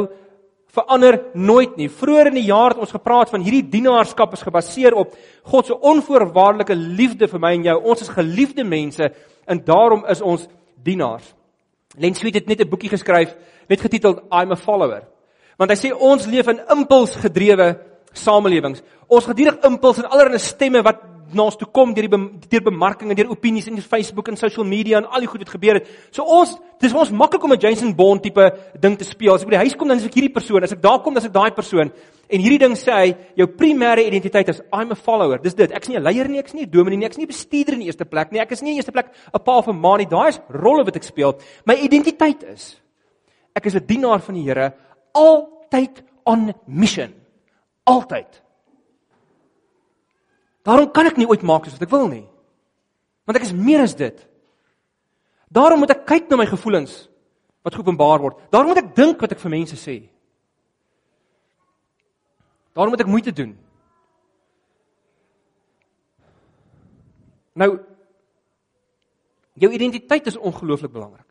verander 0.73 1.19
nooit 1.33 1.75
nie. 1.77 1.89
Vroeger 1.89 2.31
in 2.31 2.39
die 2.39 2.47
jaar 2.47 2.73
het 2.73 2.81
ons 2.81 2.95
gepraat 2.95 3.29
van 3.29 3.43
hierdie 3.45 3.65
dienaarskap 3.75 4.33
is 4.33 4.45
gebaseer 4.45 4.95
op 4.97 5.13
God 5.51 5.69
se 5.69 5.77
onvoorwaardelike 5.77 6.75
liefde 6.75 7.27
vir 7.29 7.39
my 7.39 7.53
en 7.57 7.67
jou. 7.69 7.77
Ons 7.83 8.01
is 8.01 8.13
geliefde 8.15 8.63
mense 8.63 9.11
en 9.45 9.63
daarom 9.65 10.05
is 10.09 10.21
ons 10.21 10.47
dienaars. 10.83 11.33
Len 11.99 12.15
Sweet 12.15 12.41
het 12.41 12.47
net 12.47 12.61
'n 12.61 12.69
boekie 12.69 12.89
geskryf 12.89 13.35
met 13.69 13.81
getiteld 13.81 14.23
I'm 14.31 14.51
a 14.51 14.55
follower. 14.55 15.03
Want 15.57 15.69
hy 15.69 15.77
sê 15.77 15.93
ons 15.93 16.25
leef 16.25 16.47
in 16.47 16.61
impulsgedrewe 16.69 17.77
samelewings. 18.13 18.83
Ons 19.07 19.25
gedurende 19.25 19.67
impuls 19.67 19.97
en 19.97 20.09
allerlei 20.09 20.39
stemme 20.39 20.81
wat 20.83 21.01
na 21.33 21.47
ons 21.47 21.57
toe 21.57 21.67
kom 21.73 21.93
deur 21.95 22.07
die 22.07 22.19
deur 22.51 22.65
bemarking 22.67 23.11
en 23.11 23.17
deur 23.17 23.31
opinies 23.33 23.67
in 23.69 23.79
Facebook 23.81 24.29
en 24.29 24.37
social 24.37 24.65
media 24.67 24.99
en 24.99 25.07
al 25.09 25.25
die 25.25 25.29
goed 25.29 25.43
wat 25.43 25.53
gebeur 25.55 25.79
het. 25.79 25.89
So 26.13 26.23
ons 26.23 26.55
dis 26.81 26.93
ons 26.93 27.11
maklik 27.11 27.43
om 27.43 27.53
'n 27.53 27.59
Jason 27.59 27.95
Bond 27.95 28.23
tipe 28.23 28.43
ding 28.79 28.97
te 28.97 29.03
speel. 29.03 29.33
As 29.33 29.41
ek 29.41 29.49
by 29.49 29.55
die 29.57 29.65
huis 29.65 29.75
kom 29.75 29.87
dan 29.87 29.97
is 29.97 30.05
ek 30.05 30.13
hierdie 30.13 30.33
persoon, 30.33 30.63
as 30.63 30.73
ek 30.73 30.81
daar 30.81 30.99
kom 30.99 31.13
dan 31.13 31.23
is 31.23 31.29
ek 31.29 31.33
daai 31.33 31.51
persoon. 31.51 31.91
En 32.29 32.39
hierdie 32.39 32.59
ding 32.59 32.75
sê 32.75 32.91
hy 32.91 33.15
jou 33.35 33.47
primêre 33.47 34.05
identiteit 34.05 34.49
is 34.49 34.61
I'm 34.71 34.91
a 34.91 34.95
follower. 34.95 35.39
Dis 35.41 35.55
dit. 35.55 35.71
Ek's 35.71 35.89
nie 35.89 35.97
'n 35.97 36.03
leier 36.03 36.27
nie, 36.27 36.39
ek's 36.39 36.53
nie 36.53 36.65
'n 36.65 36.69
dominee 36.69 36.97
nie, 36.97 37.05
ek's 37.05 37.17
nie 37.17 37.25
'n 37.25 37.27
bestuurder 37.27 37.73
in 37.73 37.79
die 37.79 37.87
eerste 37.87 38.05
plek 38.05 38.31
nie. 38.31 38.39
Ek 38.39 38.51
is 38.51 38.61
nie 38.61 38.71
in 38.71 38.75
die 38.75 38.79
eerste 38.79 38.91
plek 38.91 39.07
'n 39.33 39.39
pa 39.43 39.57
of 39.57 39.67
'n 39.67 39.79
ma 39.79 39.97
nie. 39.97 40.05
Daai 40.05 40.29
is 40.29 40.39
rolle 40.49 40.83
wat 40.83 40.95
ek 40.95 41.03
speel. 41.03 41.37
My 41.65 41.75
identiteit 41.75 42.43
is 42.43 42.79
ek 43.55 43.65
is 43.65 43.75
'n 43.75 43.85
dienaar 43.85 44.19
van 44.19 44.35
die 44.35 44.43
Here 44.43 44.73
altyd 45.13 46.03
on 46.25 46.53
mission. 46.67 47.22
Altyd. 47.83 48.41
Daarom 50.63 50.91
kan 50.95 51.09
ek 51.09 51.17
nie 51.19 51.27
ooit 51.27 51.43
maak 51.43 51.65
soos 51.65 51.75
wat 51.75 51.87
ek 51.87 51.91
wil 51.91 52.07
nie. 52.07 52.23
Want 53.27 53.39
ek 53.39 53.47
is 53.47 53.55
meer 53.55 53.83
as 53.83 53.95
dit. 53.99 54.15
Daarom 55.53 55.83
moet 55.83 55.91
ek 55.95 56.05
kyk 56.07 56.31
na 56.31 56.39
my 56.39 56.47
gevoelens 56.49 57.03
wat 57.63 57.75
geopenbaar 57.75 58.23
word. 58.23 58.39
Daarom 58.51 58.71
moet 58.71 58.83
ek 58.83 58.95
dink 58.95 59.21
wat 59.23 59.35
ek 59.35 59.41
vir 59.43 59.53
mense 59.53 59.77
sê. 59.79 59.97
Daarom 62.73 62.95
moet 62.95 63.03
ek 63.03 63.11
moeite 63.11 63.35
doen. 63.35 63.53
Nou 67.59 67.69
jou 69.53 69.69
identiteit 69.69 70.27
is 70.27 70.39
ongelooflik 70.39 70.91
belangrik. 70.91 71.27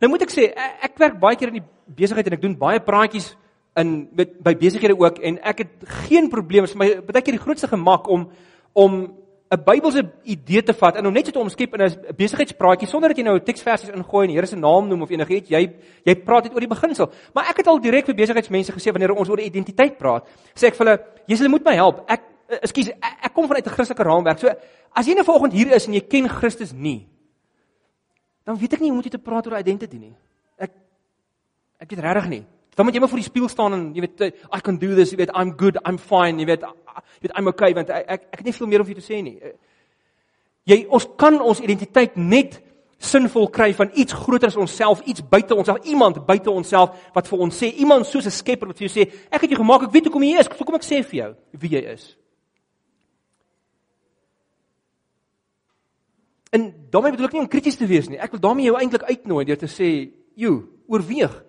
Nou 0.00 0.08
moet 0.14 0.24
ek 0.24 0.32
sê 0.32 0.48
ek 0.56 0.96
werk 1.02 1.18
baie 1.20 1.36
keer 1.36 1.52
in 1.52 1.60
die 1.60 1.68
besigheid 1.98 2.30
en 2.30 2.38
ek 2.38 2.42
doen 2.46 2.56
baie 2.58 2.80
praatjies 2.82 3.34
in 3.76 4.08
met 4.14 4.36
by 4.42 4.54
besighede 4.54 4.94
ook 4.98 5.18
en 5.18 5.38
ek 5.42 5.64
het 5.64 5.88
geen 6.06 6.28
probleme 6.30 6.68
vir 6.70 6.78
my 6.78 6.88
baie 7.06 7.22
keer 7.22 7.38
die 7.38 7.42
grootste 7.42 7.70
gemak 7.70 8.08
om 8.08 8.28
om 8.72 9.14
'n 9.54 9.64
Bybelse 9.64 10.02
idee 10.24 10.62
te 10.62 10.72
vat 10.72 10.96
en 10.96 11.06
om 11.06 11.12
net 11.12 11.26
so 11.26 11.32
te 11.32 11.38
omskep 11.38 11.74
in 11.74 11.82
'n 11.82 12.14
besigheidspraatjie 12.16 12.88
sonder 12.88 13.08
dat 13.08 13.18
jy 13.18 13.24
nou 13.24 13.38
teksversies 13.40 13.90
ingooi 13.90 14.24
en 14.24 14.30
die 14.30 14.36
Here 14.36 14.46
se 14.46 14.56
naam 14.56 14.88
noem 14.88 15.02
of 15.02 15.10
enigiets 15.10 15.50
jy 15.50 15.74
jy 16.04 16.14
praat 16.14 16.44
net 16.44 16.54
oor 16.54 16.60
die 16.60 16.68
beginsel. 16.68 17.12
Maar 17.34 17.50
ek 17.50 17.56
het 17.56 17.66
al 17.66 17.80
direk 17.80 18.06
vir 18.06 18.14
besigheidsmense 18.14 18.72
gesê 18.72 18.92
wanneer 18.92 19.12
ons 19.12 19.28
oor 19.28 19.40
identiteit 19.40 19.98
praat 19.98 20.26
sê 20.54 20.66
ek 20.66 20.74
vir 20.74 20.86
hulle 20.86 20.98
jy 21.26 21.36
sê 21.36 21.48
moet 21.48 21.64
my 21.64 21.74
help. 21.74 22.04
Ek 22.08 22.22
ekskuus 22.62 22.88
ek, 22.88 23.16
ek 23.22 23.34
kom 23.34 23.46
vanuit 23.46 23.66
'n 23.66 23.70
Christelike 23.70 24.02
raamwerk. 24.02 24.38
So 24.38 24.48
as 24.94 25.06
jy 25.06 25.14
nou 25.14 25.24
vanoggend 25.24 25.52
hier 25.52 25.72
is 25.74 25.86
en 25.86 25.94
jy 25.94 26.00
ken 26.00 26.28
Christus 26.28 26.72
nie 26.72 27.06
dan 28.44 28.58
weet 28.58 28.72
ek 28.72 28.80
nie 28.80 28.88
hoe 28.88 28.96
moet 28.96 29.04
jy 29.04 29.10
te 29.10 29.18
praat 29.18 29.46
oor 29.46 29.58
identity 29.58 29.98
nie. 29.98 30.14
Ek 30.58 30.70
ek 31.80 31.90
weet 31.90 32.00
regtig 32.00 32.28
nie 32.28 32.46
Dan 32.74 32.84
moet 32.84 32.94
jy 32.94 33.00
maar 33.00 33.08
voor 33.08 33.22
die 33.22 33.28
spieël 33.28 33.48
staan 33.48 33.72
en 33.72 33.84
jy 33.94 34.00
weet 34.00 34.22
I 34.26 34.60
can 34.62 34.78
do 34.78 34.94
this, 34.94 35.12
jy 35.14 35.20
weet 35.22 35.32
I'm 35.34 35.54
good, 35.58 35.78
I'm 35.86 35.98
fine, 35.98 36.40
jy 36.42 36.46
weet 36.48 36.64
jy 36.66 37.28
weet 37.28 37.36
I'm 37.38 37.50
okay 37.50 37.74
want 37.74 37.90
ek 37.90 38.08
ek, 38.08 38.28
ek 38.32 38.42
het 38.42 38.48
nie 38.48 38.56
veel 38.56 38.70
meer 38.70 38.82
om 38.82 38.88
vir 38.88 38.96
jou 38.96 39.02
te 39.02 39.06
sê 39.06 39.20
nie. 39.22 39.38
Jy 40.66 40.84
ons 40.88 41.06
kan 41.20 41.38
ons 41.40 41.60
identiteit 41.60 42.16
net 42.16 42.60
sinvol 43.04 43.50
kry 43.52 43.70
van 43.76 43.90
iets 44.00 44.16
groter 44.16 44.48
as 44.48 44.58
onsself, 44.58 45.02
iets 45.06 45.22
buite 45.28 45.54
onsself, 45.54 45.84
iemand 45.84 46.22
buite 46.26 46.50
onsself 46.50 46.96
wat 47.14 47.28
vir 47.28 47.46
ons 47.46 47.62
sê, 47.62 47.70
iemand 47.84 48.06
soos 48.06 48.26
'n 48.26 48.30
skepper 48.30 48.68
wat 48.68 48.78
vir 48.78 48.88
jou 48.88 48.94
sê, 48.96 49.10
ek 49.30 49.42
het 49.42 49.50
jou 49.50 49.58
gemaak, 49.58 49.82
ek 49.82 49.92
weet 49.92 50.04
hoekom 50.04 50.22
jy 50.22 50.38
is, 50.38 50.48
hoekom 50.48 50.74
ek 50.74 50.82
sê 50.84 51.02
vir 51.04 51.18
jou 51.20 51.34
wie 51.52 51.70
jy 51.70 51.82
is. 51.92 52.16
En 56.54 56.72
daarmee 56.90 57.10
bedoel 57.10 57.26
ek 57.26 57.32
nie 57.32 57.40
om 57.40 57.48
krities 57.48 57.76
te 57.76 57.86
wees 57.86 58.08
nie. 58.08 58.18
Ek 58.18 58.30
wil 58.30 58.40
daarmee 58.40 58.66
jou 58.66 58.76
eintlik 58.78 59.02
uitnooi 59.02 59.44
deur 59.44 59.58
te 59.58 59.66
sê, 59.66 60.10
"Jo, 60.36 60.62
oorweeg 60.86 61.44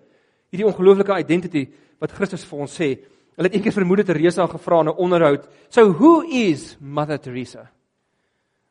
hierdie 0.50 0.66
ongelooflike 0.66 1.14
identity 1.18 1.66
wat 2.00 2.12
Christus 2.12 2.44
vir 2.44 2.64
ons 2.64 2.74
sê. 2.74 2.90
Hulle 3.36 3.50
het 3.50 3.56
eendag 3.58 3.74
vermoed 3.76 4.00
het 4.00 4.08
Teresa 4.08 4.46
gevra 4.48 4.80
in 4.80 4.88
'n 4.88 4.96
onderhoud, 4.96 5.48
"So 5.68 5.92
who 5.92 6.22
is 6.22 6.76
Mother 6.80 7.18
Teresa?" 7.18 7.70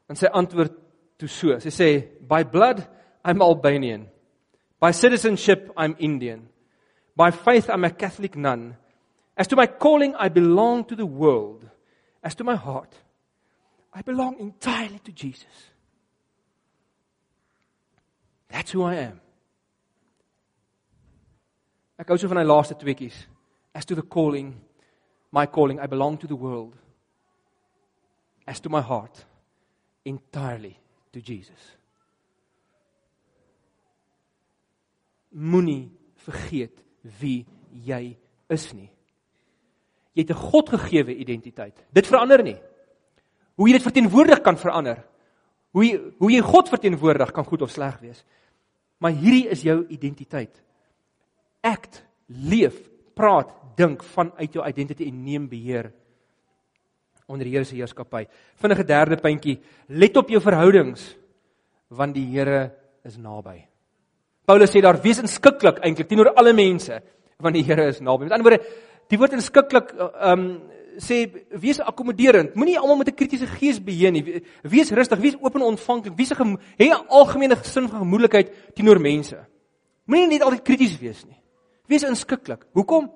En 0.09 0.15
sy 0.15 0.25
antwoord 0.25 0.73
toe 1.17 1.27
so. 1.27 1.59
Sy 1.59 1.69
sê, 1.69 2.07
"By 2.27 2.43
blood 2.43 2.87
I'm 3.23 3.41
Albanian. 3.41 4.07
By 4.79 4.91
citizenship 4.91 5.71
I'm 5.77 5.95
Indian. 5.97 6.49
By 7.15 7.31
faith 7.31 7.69
I'm 7.69 7.83
a 7.83 7.89
Catholic 7.89 8.35
nun. 8.35 8.75
As 9.37 9.47
to 9.47 9.55
my 9.55 9.67
calling 9.67 10.15
I 10.15 10.29
belong 10.29 10.85
to 10.87 10.95
the 10.95 11.05
world. 11.05 11.69
As 12.21 12.35
to 12.35 12.43
my 12.43 12.55
heart 12.55 12.93
I 13.93 14.01
belong 14.01 14.39
entirely 14.39 14.99
to 14.99 15.11
Jesus." 15.11 15.71
That's 18.49 18.71
who 18.71 18.83
I 18.83 18.95
am. 18.95 19.24
Ek 21.97 22.11
hou 22.11 22.17
so 22.19 22.27
van 22.31 22.41
hy 22.41 22.47
laaste 22.47 22.75
tweetjies. 22.79 23.17
As 23.75 23.87
to 23.87 23.95
the 23.95 24.03
calling, 24.03 24.53
my 25.31 25.45
calling, 25.47 25.79
I 25.79 25.87
belong 25.87 26.17
to 26.19 26.27
the 26.27 26.35
world. 26.35 26.75
As 28.47 28.59
to 28.61 28.69
my 28.69 28.81
heart, 28.81 29.25
entirely 30.05 30.75
to 31.11 31.19
Jesus. 31.19 31.59
Moenie 35.35 35.89
vergeet 36.27 36.83
wie 37.19 37.43
jy 37.85 38.15
is 38.53 38.69
nie. 38.73 38.89
Jy 40.15 40.23
het 40.23 40.31
'n 40.31 40.47
Godgegewe 40.51 41.15
identiteit. 41.15 41.75
Dit 41.91 42.07
verander 42.07 42.43
nie. 42.43 42.59
Hoe 43.55 43.67
jy 43.67 43.73
dit 43.73 43.83
verteenwoordig 43.83 44.41
kan 44.41 44.57
verander. 44.57 45.03
Hoe 45.71 45.83
jy, 45.83 46.13
hoe 46.19 46.31
jy 46.31 46.41
God 46.41 46.69
verteenwoordig 46.69 47.31
kan 47.31 47.43
goed 47.43 47.61
of 47.61 47.71
sleg 47.71 47.99
wees. 47.99 48.23
Maar 48.99 49.11
hierdie 49.11 49.49
is 49.49 49.61
jou 49.61 49.85
identiteit 49.87 50.63
act, 51.65 52.03
leef, 52.27 52.77
praat, 53.17 53.51
dink 53.75 54.03
vanuit 54.13 54.53
jou 54.53 54.63
identity 54.65 55.07
en 55.09 55.23
neem 55.25 55.47
beheer 55.49 55.91
onder 57.27 57.45
die 57.47 57.55
Here 57.55 57.65
se 57.65 57.75
heerskappy. 57.75 58.25
Vinnige 58.61 58.85
derde 58.85 59.17
puntjie, 59.21 59.57
let 59.89 60.17
op 60.17 60.29
jou 60.29 60.41
verhoudings 60.43 61.15
want 61.95 62.15
die 62.15 62.25
Here 62.29 62.69
is 63.05 63.17
naby. 63.17 63.59
Paulus 64.45 64.71
sê 64.73 64.81
daar 64.81 64.99
wees 65.01 65.21
inskikkelik 65.21 65.81
eintlik 65.85 66.09
teenoor 66.09 66.33
alle 66.37 66.53
mense 66.53 67.01
want 67.41 67.57
die 67.57 67.65
Here 67.65 67.89
is 67.89 68.01
naby. 68.03 68.27
Met 68.27 68.37
ander 68.37 68.49
woorde, 68.49 68.77
die 69.09 69.19
woord 69.21 69.37
inskikkelik 69.37 69.93
ehm 69.97 70.31
um, 70.31 70.47
sê 70.95 71.25
wees 71.59 71.81
akkommoderend. 71.83 72.53
Moenie 72.55 72.77
almal 72.79 73.01
met 73.01 73.09
'n 73.09 73.15
kritiese 73.19 73.47
gees 73.47 73.83
beheer 73.83 74.11
nie. 74.11 74.41
Wees 74.63 74.91
rustig, 74.91 75.19
wees 75.19 75.35
oop 75.41 75.55
en 75.55 75.61
ontvanklik. 75.61 76.15
Wees 76.15 76.31
'n 76.31 76.57
hê 76.79 76.87
'n 76.87 77.07
algemene 77.09 77.57
sin 77.63 77.89
van 77.89 77.99
gemoedelikheid 77.99 78.75
teenoor 78.75 78.99
mense. 78.99 79.35
Moenie 80.05 80.27
net 80.27 80.41
altyd 80.41 80.63
krities 80.63 80.97
wees 80.99 81.25
nie. 81.25 81.35
Wees 81.89 82.05
inskikkelik. 82.07 82.65
Hoekom? 82.73 83.09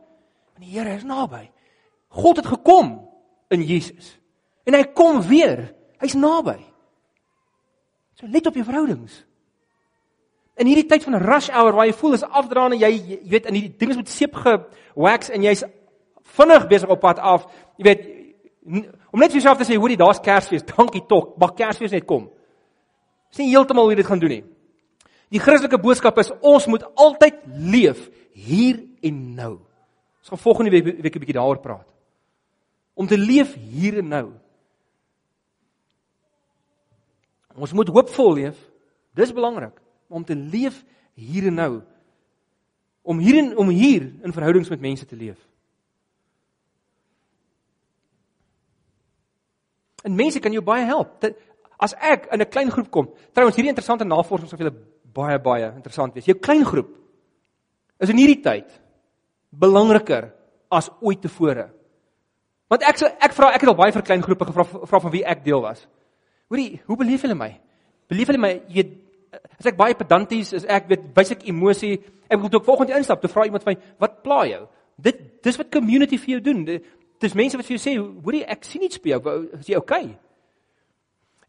Want 0.53 0.65
die 0.65 0.73
Here 0.73 0.93
is 0.95 1.05
naby. 1.07 1.49
God 2.09 2.41
het 2.41 2.49
gekom 2.49 3.09
in 3.49 3.63
Jesus. 3.65 4.17
En 4.65 4.77
hy 4.77 4.83
kom 4.93 5.21
weer. 5.25 5.69
Hy's 6.01 6.15
naby. 6.17 6.57
So 8.19 8.27
let 8.27 8.47
op 8.47 8.57
jou 8.57 8.65
verhoudings. 8.67 9.23
In 10.59 10.67
hierdie 10.67 10.87
tyd 10.89 11.05
van 11.07 11.15
rush 11.23 11.47
hour 11.53 11.73
waar 11.73 11.87
jy 11.87 11.95
voel 11.95 12.17
is 12.17 12.23
afdraande, 12.23 12.79
jy 12.81 12.89
jy 12.91 13.19
weet 13.31 13.45
in 13.47 13.55
hierdie 13.55 13.77
dinge 13.79 13.95
moet 13.95 14.09
seep 14.11 14.35
gewax 14.35 15.31
en 15.31 15.45
jy's 15.45 15.63
vinnig 16.35 16.65
besig 16.67 16.91
op 16.91 16.99
pad 16.99 17.21
af. 17.23 17.45
Jy 17.79 17.85
weet 17.87 18.07
om 18.69 19.21
net 19.21 19.31
vir 19.31 19.39
jouself 19.39 19.61
te 19.61 19.65
sê, 19.65 19.77
hoorie, 19.79 19.97
daar's 19.97 20.19
Kersfees. 20.21 20.65
Dankie 20.67 21.05
tog. 21.07 21.31
Mag 21.39 21.55
Kersfees 21.57 21.95
net 21.95 22.05
kom. 22.05 22.27
Dis 23.31 23.41
nie 23.41 23.53
heeltemal 23.53 23.87
hoe 23.87 23.93
jy 23.95 24.01
dit 24.01 24.09
gaan 24.09 24.21
doen 24.21 24.35
nie. 24.35 24.43
Die 25.29 25.39
Christelike 25.39 25.77
boodskap 25.77 26.17
is 26.17 26.31
ons 26.41 26.65
moet 26.67 26.85
altyd 26.97 27.41
leef 27.45 28.09
hier 28.33 28.81
en 29.05 29.19
nou. 29.35 29.53
Ons 30.19 30.31
gaan 30.33 30.41
volgende 30.41 30.71
week 30.71 30.85
week 30.85 31.15
'n 31.15 31.19
bietjie 31.19 31.37
daaroor 31.37 31.59
praat. 31.61 31.87
Om 32.93 33.07
te 33.07 33.17
leef 33.17 33.53
hier 33.53 33.97
en 33.97 34.07
nou. 34.07 34.33
Ons 37.55 37.73
moet 37.73 37.87
hoopvol 37.87 38.33
leef. 38.33 38.57
Dis 39.13 39.33
belangrik 39.33 39.81
om 40.07 40.25
te 40.25 40.35
leef 40.35 40.83
hier 41.13 41.47
en 41.47 41.53
nou. 41.53 41.81
om 43.09 43.17
hierin 43.17 43.57
om 43.57 43.69
hier 43.69 44.03
in 44.21 44.33
verhoudings 44.33 44.69
met 44.69 44.81
mense 44.81 45.05
te 45.05 45.15
leef. 45.15 45.37
En 50.03 50.15
mense 50.15 50.39
kan 50.39 50.53
jou 50.53 50.63
baie 50.63 50.85
help. 50.85 51.25
As 51.77 51.95
ek 51.95 52.27
in 52.31 52.41
'n 52.41 52.49
klein 52.49 52.71
groep 52.71 52.91
kom, 52.91 53.09
trouens 53.33 53.55
hierdie 53.55 53.73
interessante 53.73 54.05
navorsing 54.05 54.49
sou 54.49 54.57
vir 54.57 54.67
julle 54.67 54.85
baie 55.13 55.39
baie 55.41 55.71
interessant 55.75 56.15
wees. 56.15 56.27
Jou 56.29 56.37
klein 56.39 56.65
groep 56.67 56.91
is 57.99 58.11
in 58.11 58.19
hierdie 58.21 58.41
tyd 58.43 58.69
belangriker 59.49 60.29
as 60.71 60.89
ooit 61.01 61.21
tevore. 61.21 61.69
Want 62.69 62.85
ek 62.85 63.01
ek 63.17 63.33
vra 63.33 63.53
ek 63.55 63.63
het 63.63 63.71
al 63.71 63.79
baie 63.79 63.93
vir 63.95 64.05
klein 64.05 64.23
groepe 64.23 64.47
gevra 64.51 64.65
vra 64.65 65.01
van 65.05 65.13
wie 65.13 65.25
ek 65.25 65.43
deel 65.45 65.61
was. 65.65 65.85
Hoorie, 66.49 66.81
hoe 66.85 66.97
beleef 66.97 67.25
julle 67.25 67.37
my? 67.37 67.51
Beleef 68.09 68.29
julle 68.29 68.41
my 68.41 68.53
jy 68.69 68.85
as 69.59 69.67
ek 69.69 69.77
baie 69.77 69.97
pedanties 69.97 70.53
is, 70.57 70.65
ek 70.65 70.87
weet 70.89 71.09
wys 71.17 71.33
ek 71.35 71.45
emosie. 71.49 71.97
Ek 72.29 72.39
wil 72.41 72.53
ook 72.53 72.65
volgende 72.65 72.97
instap 72.97 73.21
te 73.21 73.29
vra 73.31 73.45
iemand 73.45 73.65
van 73.65 73.75
my, 73.75 73.91
wat 74.01 74.21
pla 74.25 74.43
jou? 74.49 74.63
Dit 75.01 75.21
dis 75.45 75.57
wat 75.57 75.71
community 75.73 76.17
vir 76.21 76.35
jou 76.37 76.41
doen. 76.49 76.63
Dis 77.19 77.35
mense 77.37 77.57
wat 77.57 77.67
vir 77.67 77.75
jou 77.75 77.81
sê, 77.83 77.95
hoorie, 77.97 78.43
ek 78.45 78.65
sien 78.67 78.85
iets 78.85 79.01
by 79.01 79.15
jou. 79.15 79.35
Is 79.59 79.69
jy 79.71 79.79
okay? 79.79 80.11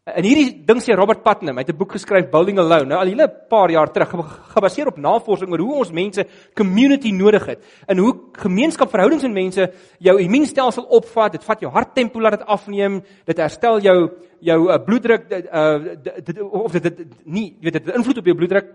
En 0.09 0.25
hierdie 0.25 0.63
ding 0.65 0.79
sê 0.81 0.95
Robert 0.97 1.19
Putnam, 1.21 1.59
hy 1.59 1.61
het 1.61 1.69
'n 1.69 1.77
boek 1.77 1.91
geskryf 1.93 2.31
Building 2.31 2.57
Alone, 2.57 2.85
nou 2.85 2.97
al 2.97 3.05
'n 3.05 3.47
paar 3.47 3.69
jaar 3.69 3.91
terug, 3.91 4.09
gebaseer 4.49 4.87
op 4.87 4.97
navorsing 4.97 5.51
oor 5.51 5.59
hoe 5.59 5.75
ons 5.75 5.91
mense 5.91 6.25
community 6.55 7.11
nodig 7.11 7.45
het 7.45 7.63
en 7.87 7.97
hoe 7.97 8.15
gemeenskapverhoudings 8.33 9.23
en 9.23 9.33
mense 9.33 9.71
jou 9.99 10.19
immuunstelsel 10.19 10.83
opvat, 10.83 11.31
dit 11.31 11.43
vat 11.43 11.59
jou 11.59 11.71
harttempo 11.71 12.19
laat 12.19 12.39
dit 12.39 12.47
afneem, 12.47 13.03
dit 13.25 13.37
herstel 13.37 13.79
jou 13.79 14.09
jou 14.39 14.71
uh, 14.71 14.83
bloeddruk 14.83 15.29
uh 15.53 15.95
dit, 16.25 16.41
of 16.41 16.71
dit, 16.71 16.83
dit 16.83 17.07
nie, 17.25 17.55
jy 17.61 17.69
weet 17.69 17.85
dit 17.85 17.95
invloed 17.95 18.17
op 18.17 18.25
jou 18.25 18.35
bloeddruk. 18.35 18.73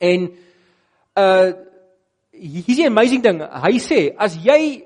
En 0.00 0.34
uh 1.14 1.52
hier 2.32 2.64
is 2.66 2.78
'n 2.78 2.86
amazing 2.86 3.22
ding. 3.22 3.40
Hy 3.40 3.78
sê 3.78 4.14
as 4.16 4.34
jy 4.34 4.82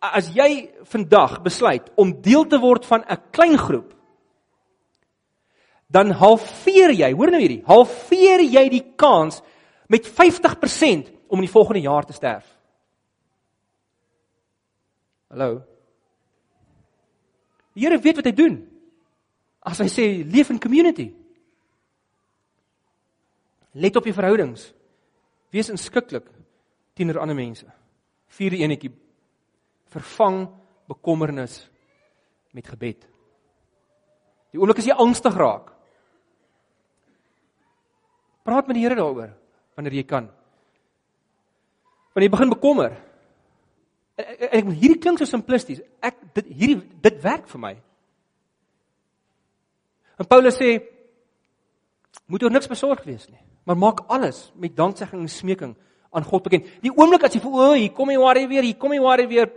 as 0.00 0.32
jy 0.34 0.70
vandag 0.84 1.42
besluit 1.42 1.90
om 1.96 2.20
deel 2.22 2.46
te 2.46 2.58
word 2.58 2.86
van 2.86 3.04
'n 3.04 3.18
klein 3.30 3.58
groep 3.58 3.97
dan 5.88 6.12
halveer 6.12 6.92
jy, 6.92 7.08
hoor 7.16 7.32
nou 7.32 7.40
hierdie, 7.40 7.62
halveer 7.66 8.44
jy 8.44 8.64
die 8.72 8.84
kans 9.00 9.40
met 9.88 10.04
50% 10.04 11.08
om 11.32 11.40
in 11.40 11.46
die 11.46 11.52
volgende 11.52 11.84
jaar 11.84 12.04
te 12.04 12.16
sterf. 12.16 12.44
Hallo. 15.32 15.62
Die 17.76 17.84
Here 17.84 17.98
weet 18.00 18.20
wat 18.20 18.28
hy 18.28 18.34
doen. 18.36 18.58
As 19.64 19.80
hy 19.80 19.88
sê 19.92 20.06
leef 20.24 20.50
in 20.52 20.60
community. 20.60 21.10
Let 23.78 23.96
op 24.00 24.08
jou 24.08 24.14
verhoudings. 24.16 24.70
Wees 25.52 25.70
inskikkelik 25.72 26.26
teenoor 26.98 27.22
ander 27.22 27.36
mense. 27.36 27.68
Vier 28.36 28.56
die 28.56 28.64
enetjie. 28.64 28.90
Vervang 29.92 30.42
bekommernis 30.88 31.62
met 32.56 32.68
gebed. 32.68 33.04
Die 34.52 34.60
oomblik 34.60 34.80
as 34.80 34.88
jy 34.88 34.96
angstig 34.96 35.36
raak, 35.36 35.77
Praat 38.48 38.68
met 38.68 38.78
die 38.78 38.86
Here 38.86 38.96
daaroor 38.96 39.34
wanneer 39.76 39.94
jy 39.94 40.06
kan. 40.08 40.26
Wanneer 42.14 42.30
jy 42.30 42.34
begin 42.34 42.50
bekommer. 42.50 42.94
Ek, 44.18 44.30
ek 44.48 44.70
hierdie 44.72 44.98
klink 44.98 45.20
so 45.20 45.28
simplisties. 45.28 45.82
Ek 46.02 46.16
dit 46.38 46.48
hierdie 46.48 46.78
dit 47.04 47.18
werk 47.22 47.46
vir 47.52 47.62
my. 47.62 47.74
En 50.18 50.26
Paulus 50.26 50.56
sê 50.58 50.78
moet 52.26 52.42
oor 52.42 52.52
niks 52.52 52.70
besorg 52.70 53.04
wees 53.06 53.28
nie, 53.30 53.38
maar 53.68 53.78
maak 53.78 54.02
alles 54.10 54.48
met 54.58 54.74
danksegging 54.76 55.22
en 55.22 55.30
smeking 55.30 55.76
aan 56.10 56.26
God 56.26 56.48
bekend. 56.48 56.66
Die 56.82 56.90
oomblik 56.90 57.28
as 57.28 57.36
jy 57.36 57.42
voel, 57.44 57.60
o, 57.62 57.76
hier 57.78 57.92
kom 57.94 58.10
jy 58.10 58.18
worry 58.18 58.46
weer, 58.50 58.66
hier 58.66 58.80
kom 58.80 58.96
jy 58.96 59.02
worry 59.04 59.28
weer. 59.30 59.52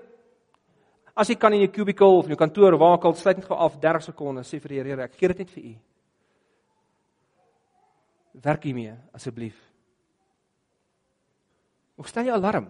As 1.18 1.32
jy 1.32 1.40
kan 1.40 1.56
in 1.56 1.64
jou 1.66 1.72
cubicle 1.80 2.20
of 2.20 2.30
in 2.30 2.36
jou 2.36 2.40
kantoor 2.40 2.78
waar 2.80 3.00
ook 3.00 3.08
al 3.10 3.18
sluit 3.18 3.40
net 3.40 3.48
gou 3.50 3.58
af 3.58 3.80
30 3.82 4.12
sekondes 4.12 4.52
sê 4.52 4.62
vir 4.62 4.76
die 4.76 4.84
Here, 4.84 5.08
ek 5.10 5.18
gee 5.18 5.32
dit 5.32 5.42
net 5.42 5.56
vir 5.56 5.66
u 5.72 5.74
werk 8.34 8.64
hiermee 8.64 8.94
asseblief. 9.16 9.58
Of 12.00 12.10
stel 12.10 12.30
jy 12.30 12.36
alarm 12.36 12.70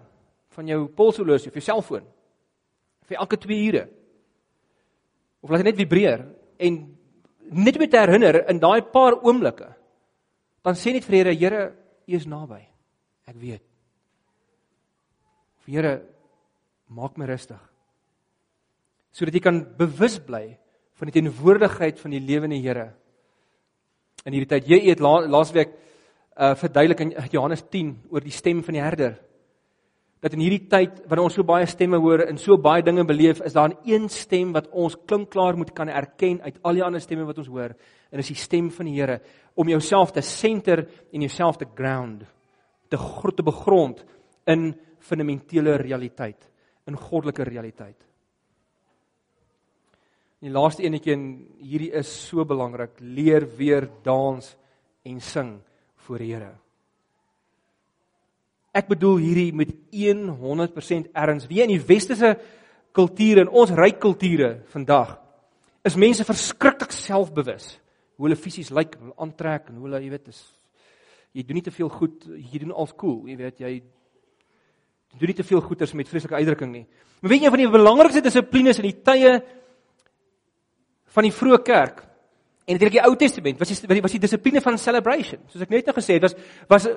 van 0.56 0.68
jou 0.68 0.86
polshorlosie 0.96 1.52
of 1.52 1.58
jou 1.58 1.64
selfoon 1.64 2.08
vir 3.08 3.20
elke 3.20 3.38
2 3.40 3.60
ure. 3.68 3.86
Of 5.42 5.50
laat 5.50 5.64
dit 5.64 5.72
net 5.72 5.80
vibreer 5.80 6.26
en 6.62 6.80
net 7.52 7.78
om 7.78 7.88
te 7.88 8.00
herinner 8.00 8.44
in 8.50 8.60
daai 8.62 8.82
paar 8.94 9.18
oomblikke. 9.20 9.72
Dan 10.62 10.78
sê 10.78 10.94
net 10.94 11.06
vir 11.08 11.18
die 11.18 11.24
Here, 11.24 11.36
Here, 11.36 11.64
U 12.08 12.16
is 12.16 12.28
naby. 12.28 12.62
Ek 13.28 13.38
weet. 13.40 13.64
Vir 15.66 15.74
Here, 15.76 15.94
maak 16.88 17.18
my 17.18 17.28
rustig. 17.30 17.60
Sodat 19.12 19.36
jy 19.36 19.44
kan 19.44 19.64
bewus 19.78 20.20
bly 20.24 20.58
van 21.00 21.10
die 21.10 21.18
teenwoordigheid 21.18 22.00
van 22.00 22.14
die 22.14 22.24
lewende 22.24 22.60
Here 22.62 22.92
in 24.26 24.36
hierdie 24.36 24.50
tyd. 24.50 24.70
Jy 24.70 24.80
het 24.90 25.02
la, 25.04 25.20
laasweek 25.28 25.78
uh 26.42 26.54
verduidelik 26.56 27.02
in 27.04 27.12
Johannes 27.34 27.64
10 27.70 27.92
oor 28.10 28.24
die 28.24 28.34
stem 28.34 28.62
van 28.64 28.78
die 28.78 28.82
herder. 28.82 29.18
Dat 30.22 30.36
in 30.38 30.44
hierdie 30.44 30.68
tyd 30.70 31.02
wanneer 31.10 31.26
ons 31.26 31.36
so 31.36 31.44
baie 31.46 31.66
stemme 31.68 31.98
hoor 32.00 32.24
en 32.28 32.38
so 32.38 32.58
baie 32.62 32.84
dinge 32.86 33.04
beleef, 33.06 33.42
is 33.42 33.54
daar 33.54 33.70
'n 33.70 33.78
een 33.86 34.10
stem 34.10 34.54
wat 34.54 34.70
ons 34.72 34.96
klinkklaar 35.06 35.58
moet 35.58 35.74
kan 35.74 35.90
erken 35.90 36.42
uit 36.42 36.60
al 36.62 36.74
die 36.74 36.84
ander 36.84 37.02
stemme 37.02 37.26
wat 37.26 37.38
ons 37.38 37.48
hoor. 37.48 37.76
En 38.12 38.18
dis 38.18 38.28
die 38.28 38.36
stem 38.36 38.72
van 38.72 38.86
die 38.86 38.96
Here 38.96 39.22
om 39.56 39.68
jouself 39.68 40.12
te 40.12 40.22
center 40.22 40.88
en 41.12 41.22
jouself 41.22 41.58
te 41.58 41.66
ground, 41.76 42.24
te 42.90 42.98
groot 42.98 43.36
te 43.36 43.44
begrond 43.44 44.06
in 44.46 44.76
fundamentele 45.00 45.76
realiteit, 45.76 46.50
in 46.86 46.96
goddelike 46.96 47.44
realiteit. 47.44 48.11
Die 50.42 50.50
laaste 50.50 50.84
enetjie 50.88 51.14
en 51.14 51.26
hierdie 51.62 51.92
is 52.00 52.10
so 52.10 52.46
belangrik, 52.50 52.96
leer 53.00 53.46
weer 53.58 53.86
dans 54.06 54.46
en 55.06 55.20
sing 55.22 55.52
voor 56.08 56.24
die 56.24 56.32
Here. 56.34 56.54
Ek 58.74 58.88
bedoel 58.90 59.20
hierdie 59.22 59.52
met 59.54 59.74
100% 59.92 61.12
erns. 61.14 61.48
Wie 61.50 61.62
in 61.62 61.74
die 61.74 61.84
westerse 61.84 62.38
kulture 62.96 63.44
en 63.44 63.52
ons 63.52 63.74
ryk 63.76 64.00
kulture 64.02 64.62
vandag 64.72 65.18
is 65.88 65.98
mense 66.00 66.26
verskriklik 66.28 66.94
selfbewus 66.94 67.76
hoe 68.18 68.28
hulle 68.28 68.38
fisies 68.38 68.70
lyk, 68.74 68.98
hulle 69.00 69.16
aantrek 69.22 69.72
en 69.72 69.80
hoe 69.80 69.88
hulle, 69.88 70.02
jy 70.04 70.12
weet, 70.14 70.28
is 70.30 70.42
jy 71.34 71.46
doen 71.48 71.58
nie 71.58 71.66
te 71.66 71.74
veel 71.74 71.90
goed, 71.90 72.28
jy 72.38 72.62
doen 72.62 72.74
als 72.84 72.94
cool, 73.00 73.24
jy 73.30 73.38
weet, 73.40 73.64
jy 73.64 73.72
doen 75.18 75.32
nie 75.32 75.38
te 75.38 75.46
veel 75.48 75.64
goeders 75.66 75.96
met 75.98 76.10
vreeslike 76.10 76.38
uitdrukking 76.38 76.72
nie. 76.74 76.86
Maar 77.22 77.34
weet 77.34 77.46
jy 77.46 77.52
van 77.54 77.64
die 77.64 77.72
belangrikste 77.72 78.24
dissiplines 78.26 78.80
in 78.82 78.88
die 78.88 79.00
tye 79.06 79.34
van 81.12 81.28
die 81.28 81.36
vroeë 81.36 81.62
kerk 81.64 82.02
en 82.66 82.78
natuurlik 82.78 82.98
die 83.00 83.06
Ou 83.06 83.16
Testament 83.20 83.60
was 83.60 83.72
die 83.72 84.02
was 84.02 84.16
die 84.16 84.22
dissipline 84.22 84.62
van 84.64 84.78
celebration. 84.78 85.42
Soos 85.52 85.64
ek 85.66 85.74
net 85.74 85.90
nou 85.90 85.96
gesê 85.98 86.18
het, 86.18 86.28
was 86.28 86.36
was 86.70 86.88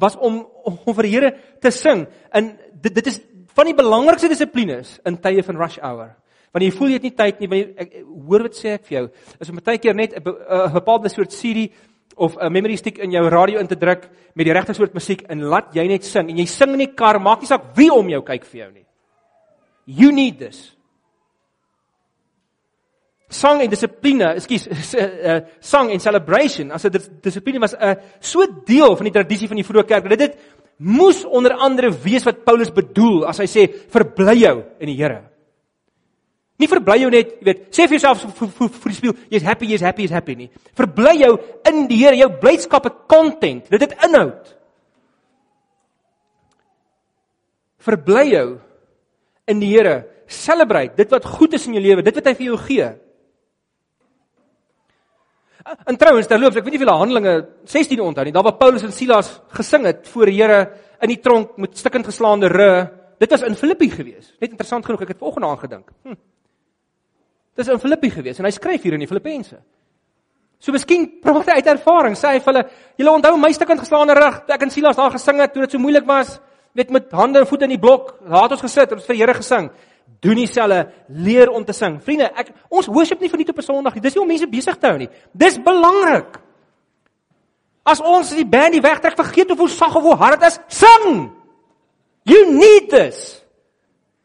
was 0.00 0.16
om 0.16 0.42
om 0.64 0.78
vir 0.84 1.08
die 1.08 1.14
Here 1.14 1.32
te 1.60 1.70
sing. 1.70 2.06
En 2.32 2.52
dit 2.82 2.94
dit 2.94 3.06
is 3.10 3.20
van 3.54 3.70
die 3.70 3.76
belangrikste 3.78 4.28
dissiplines 4.28 4.98
in 5.06 5.18
tye 5.22 5.42
van 5.42 5.58
rush 5.58 5.78
hour. 5.82 6.14
Want 6.54 6.62
jy 6.62 6.70
voel 6.74 6.92
jy 6.92 6.98
het 7.00 7.06
nie 7.08 7.16
tyd 7.18 7.40
nie, 7.40 7.48
want 7.50 7.60
jy 7.60 7.74
ek, 7.82 7.96
hoor 8.28 8.44
wat 8.46 8.58
sê 8.58 8.76
ek 8.76 8.84
vir 8.86 8.96
jou, 8.96 9.04
is 9.42 9.50
om 9.50 9.58
baie 9.58 9.80
keer 9.82 9.94
net 9.94 10.14
'n 10.14 10.22
bepaalde 10.74 11.08
soort 11.08 11.30
CD 11.30 11.72
of 12.16 12.36
'n 12.38 12.52
memory 12.52 12.76
stick 12.76 12.98
in 12.98 13.10
jou 13.10 13.28
radio 13.28 13.58
in 13.58 13.66
te 13.66 13.76
druk 13.76 14.08
met 14.34 14.46
die 14.46 14.52
regte 14.52 14.74
soort 14.74 14.94
musiek 14.94 15.22
en 15.28 15.42
laat 15.42 15.74
jy 15.74 15.86
net 15.88 16.04
sing 16.04 16.30
en 16.30 16.36
jy 16.36 16.46
sing 16.46 16.72
in 16.72 16.78
die 16.78 16.94
kar, 16.94 17.18
maak 17.18 17.40
nie 17.40 17.46
saak 17.46 17.74
wie 17.74 17.90
om 17.90 18.08
jou 18.08 18.22
kyk 18.22 18.44
vir 18.44 18.60
jou 18.60 18.72
nie. 18.72 18.86
You 19.86 20.12
need 20.12 20.38
this 20.38 20.73
sang 23.34 23.62
en 23.64 23.70
dissipline, 23.70 24.30
ekskuus, 24.38 24.68
uh, 25.02 25.38
sang 25.64 25.90
en 25.92 26.02
celebration 26.02 26.72
as 26.74 26.86
'n 26.86 27.20
dissipline 27.24 27.60
was 27.60 27.74
'n 27.74 27.82
uh, 27.82 27.94
so 28.20 28.46
deel 28.66 28.96
van 28.96 29.10
die 29.10 29.16
tradisie 29.18 29.48
van 29.48 29.58
die 29.58 29.66
vroeë 29.66 29.86
kerk. 29.86 30.08
Dit 30.08 30.20
het 30.20 30.38
moes 30.78 31.24
onder 31.24 31.52
andere 31.52 31.90
wees 31.90 32.24
wat 32.24 32.44
Paulus 32.44 32.72
bedoel 32.72 33.26
as 33.26 33.38
hy 33.38 33.46
sê 33.46 33.68
verbly 33.90 34.36
jou 34.42 34.62
in 34.80 34.90
die 34.90 34.98
Here. 34.98 35.22
Nie 36.58 36.68
verbly 36.70 37.00
jou 37.02 37.10
net, 37.10 37.32
jy 37.40 37.46
weet, 37.48 37.62
sê 37.74 37.86
vir 37.90 37.98
jouself 37.98 38.22
vir 38.38 38.90
die 38.90 38.98
spieël, 38.98 39.16
jy's 39.30 39.46
happy, 39.46 39.66
jy's 39.72 39.82
happy, 39.82 40.04
jy's 40.06 40.14
happy 40.14 40.36
nie. 40.38 40.50
Verbly 40.78 41.16
jou 41.18 41.32
in 41.70 41.86
die 41.90 41.98
Here, 41.98 42.16
jou 42.16 42.30
blydskap 42.40 42.86
het 42.86 43.00
content, 43.10 43.66
dit 43.70 43.82
het 43.82 43.96
inhoud. 44.06 44.52
Verbly 47.84 48.28
jou 48.30 48.46
in 49.50 49.60
die 49.60 49.72
Here. 49.74 50.04
Celebrate 50.30 50.96
dit 50.96 51.10
wat 51.10 51.26
goed 51.26 51.58
is 51.58 51.66
in 51.68 51.74
jou 51.76 51.82
lewe, 51.84 52.06
dit 52.06 52.14
wat 52.16 52.30
hy 52.30 52.36
vir 52.38 52.46
jou 52.52 52.60
gee. 52.62 52.86
En 55.64 55.96
trouens 55.96 56.26
terloops, 56.28 56.58
ek 56.60 56.66
weet 56.66 56.76
nie 56.76 56.82
julle 56.82 56.96
Handelinge 56.98 57.34
16 57.70 58.00
onthou 58.04 58.24
nie. 58.26 58.34
Daar 58.34 58.44
waar 58.44 58.58
Paulus 58.60 58.84
en 58.84 58.92
Silas 58.92 59.30
gesing 59.56 59.86
het 59.88 60.08
voor 60.12 60.30
die 60.30 60.36
Here 60.36 60.58
in 61.02 61.12
die 61.12 61.20
tronk 61.24 61.56
met 61.60 61.78
stikkend 61.78 62.08
geslaande 62.10 62.50
rug. 62.52 62.90
Dit 63.22 63.30
was 63.32 63.44
in 63.46 63.56
Filippi 63.56 63.88
gewees. 63.90 64.34
Net 64.40 64.50
interessant 64.50 64.84
genoeg, 64.84 65.06
ek 65.06 65.14
het 65.14 65.22
vanoggend 65.22 65.46
aan 65.48 65.60
gedink. 65.62 65.92
Hm. 66.04 66.18
Dit 67.54 67.64
is 67.64 67.72
in 67.72 67.80
Filippi 67.80 68.10
gewees 68.10 68.40
en 68.40 68.48
hy 68.48 68.52
skryf 68.52 68.82
hier 68.82 68.96
in 68.96 69.04
die 69.04 69.08
Filippense. 69.08 69.60
So 70.64 70.72
miskien 70.74 71.06
praat 71.22 71.50
hy 71.52 71.60
uit 71.60 71.70
ervaring. 71.74 72.16
Sê 72.18 72.34
hy 72.34 72.42
vir 72.42 72.52
hulle, 72.52 72.64
julle 73.00 73.14
onthou 73.18 73.34
my 73.40 73.52
stikkend 73.54 73.82
geslaande 73.84 74.16
rug, 74.18 74.42
ek 74.50 74.66
en 74.66 74.72
Silas 74.74 74.98
daar 74.98 75.14
gesing 75.14 75.40
het 75.42 75.54
toe 75.54 75.64
dit 75.64 75.76
so 75.76 75.82
moeilik 75.82 76.06
was. 76.08 76.38
Weet 76.74 76.90
met 76.90 77.12
hande 77.14 77.42
en 77.42 77.46
voete 77.46 77.68
in 77.68 77.76
die 77.76 77.80
blok, 77.80 78.16
laat 78.26 78.52
ons 78.56 78.64
gesit 78.64 78.90
en 78.90 78.98
ons 78.98 79.06
vir 79.06 79.14
die 79.14 79.22
Here 79.22 79.36
gesing. 79.38 79.68
Doen 80.24 80.38
dieselfde, 80.40 80.88
leer 81.08 81.50
om 81.50 81.64
te 81.64 81.72
sing. 81.76 81.98
Vriende, 82.02 82.30
ek 82.32 82.52
ons 82.72 82.88
worship 82.88 83.20
nie 83.20 83.28
vir 83.28 83.38
net 83.38 83.50
op 83.52 83.58
'n 83.58 83.62
Sondag 83.62 83.94
nie. 83.94 84.00
Dis 84.00 84.14
nie 84.14 84.22
om 84.22 84.28
mense 84.28 84.46
besig 84.46 84.76
te 84.76 84.86
hou 84.86 84.98
nie. 84.98 85.08
Dis 85.32 85.58
belangrik. 85.58 86.40
As 87.84 88.00
ons 88.00 88.30
die 88.30 88.46
band 88.46 88.72
die 88.72 88.80
wegtrek, 88.80 89.16
vergeet 89.16 89.50
of 89.50 89.58
hoe 89.58 89.68
sag 89.68 89.94
of 89.94 90.02
hoe 90.02 90.16
hard 90.16 90.40
dit 90.40 90.48
is, 90.48 90.58
sing. 90.68 91.30
You 92.24 92.52
need 92.52 92.88
this. 92.88 93.44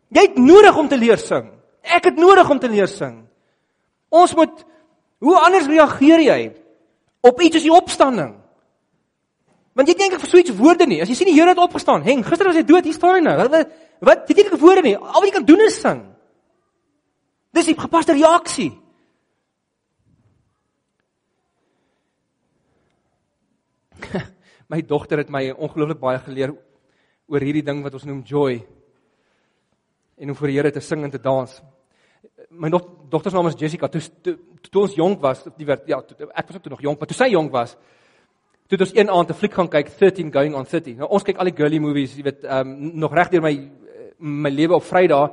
Jy 0.10 0.22
het 0.22 0.38
nodig 0.38 0.78
om 0.78 0.88
te 0.88 0.98
leer 0.98 1.18
sing. 1.18 1.52
Ek 1.84 2.04
het 2.04 2.16
nodig 2.16 2.50
om 2.50 2.60
te 2.60 2.70
leer 2.70 2.88
sing. 2.88 3.28
Ons 4.10 4.34
moet 4.36 4.66
hoe 5.20 5.36
anders 5.38 5.68
reageer 5.68 6.22
jy 6.24 6.40
op 7.22 7.42
iets 7.42 7.60
soos 7.60 7.68
die 7.68 7.76
opstanding? 7.76 8.38
Want 9.78 9.88
jy 9.92 9.96
dink 9.98 10.16
ek 10.18 10.24
vir 10.24 10.32
so 10.32 10.42
iets 10.42 10.56
woorde 10.58 10.86
nie. 10.90 11.02
As 11.04 11.10
jy 11.12 11.16
sien 11.20 11.30
die 11.30 11.38
Here 11.38 11.54
het 11.54 11.62
opgestaan, 11.62 12.04
heng, 12.06 12.24
gister 12.26 12.50
was 12.50 12.58
hy 12.58 12.66
dood, 12.68 12.88
hier 12.88 12.98
staan 12.98 13.20
hy 13.20 13.24
nou. 13.26 13.36
Wat 13.40 13.52
wat, 13.54 13.74
wat 14.10 14.32
jy 14.32 14.36
dink 14.40 14.54
ek 14.54 14.62
woorde 14.62 14.84
nie. 14.86 14.96
Al 14.98 15.20
wat 15.20 15.28
jy 15.30 15.36
kan 15.38 15.48
doen 15.48 15.66
is 15.66 15.78
sing. 15.82 16.02
Dis 17.56 17.70
die 17.70 17.78
gepaste 17.78 18.14
reaksie. 18.18 18.72
my 24.72 24.82
dogter 24.86 25.24
het 25.24 25.32
my 25.34 25.50
ongelooflik 25.52 26.02
baie 26.02 26.20
geleer 26.24 26.54
oor 27.30 27.46
hierdie 27.46 27.66
ding 27.66 27.84
wat 27.86 27.96
ons 27.98 28.08
noem 28.10 28.22
joy. 28.26 28.60
En 30.20 30.32
om 30.32 30.38
voor 30.38 30.52
die 30.52 30.58
Here 30.60 30.72
te 30.76 30.84
sing 30.84 31.06
en 31.06 31.14
te 31.14 31.22
dans. 31.22 31.62
My 32.50 32.70
do 32.74 32.80
dogter 33.10 33.32
se 33.32 33.38
naam 33.38 33.48
is 33.50 33.58
Jessica. 33.58 33.88
Toe 33.88 34.02
toe, 34.26 34.36
toe 34.70 34.82
ons 34.84 34.98
jonk 34.98 35.22
was, 35.24 35.46
die 35.58 35.66
werd 35.66 35.88
ja, 35.88 36.02
toe, 36.04 36.28
ek 36.30 36.50
was 36.50 36.58
ook 36.58 36.66
toe 36.66 36.74
nog 36.74 36.84
jonk, 36.84 37.00
maar 37.00 37.10
toe 37.10 37.18
sy 37.18 37.30
jonk 37.32 37.54
was, 37.54 37.78
toe 38.70 38.78
het 38.78 38.86
ons 38.86 38.96
een 38.96 39.10
aand 39.10 39.30
'n 39.30 39.34
fliek 39.34 39.54
gaan 39.54 39.70
kyk, 39.70 39.90
13 39.98 40.32
going 40.32 40.56
on 40.56 40.66
30. 40.66 40.98
Nou 40.98 41.10
ons 41.10 41.24
kyk 41.24 41.38
al 41.38 41.50
die 41.50 41.56
girly 41.58 41.80
movies, 41.80 42.16
jy 42.16 42.24
weet, 42.24 42.44
ehm 42.44 42.68
um, 42.68 42.92
nog 43.00 43.14
reg 43.14 43.30
deur 43.30 43.42
my 43.42 43.70
my 44.20 44.50
lewe 44.50 44.76
op 44.76 44.84
Vrydag 44.84 45.32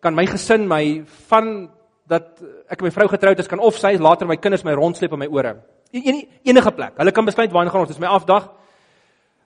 kan 0.00 0.14
my 0.14 0.26
gesin 0.26 0.66
my 0.66 1.04
van 1.28 1.70
dat 2.08 2.42
ek 2.68 2.80
en 2.80 2.84
my 2.84 2.90
vrou 2.90 3.08
getroud 3.08 3.38
is 3.38 3.46
kan 3.46 3.60
of 3.60 3.76
sy 3.78 3.96
later 4.00 4.26
my 4.26 4.36
kinders 4.36 4.64
my 4.64 4.72
rondsleep 4.72 5.12
op 5.12 5.18
my 5.18 5.28
ore. 5.30 5.56
En, 5.92 6.26
enige 6.42 6.72
plek. 6.72 6.96
Hulle 6.96 7.12
kan 7.12 7.24
besluit 7.24 7.52
waar 7.52 7.70
gaan 7.70 7.80
ons, 7.80 7.88
dis 7.88 8.00
my 8.00 8.06
afdag. 8.06 8.50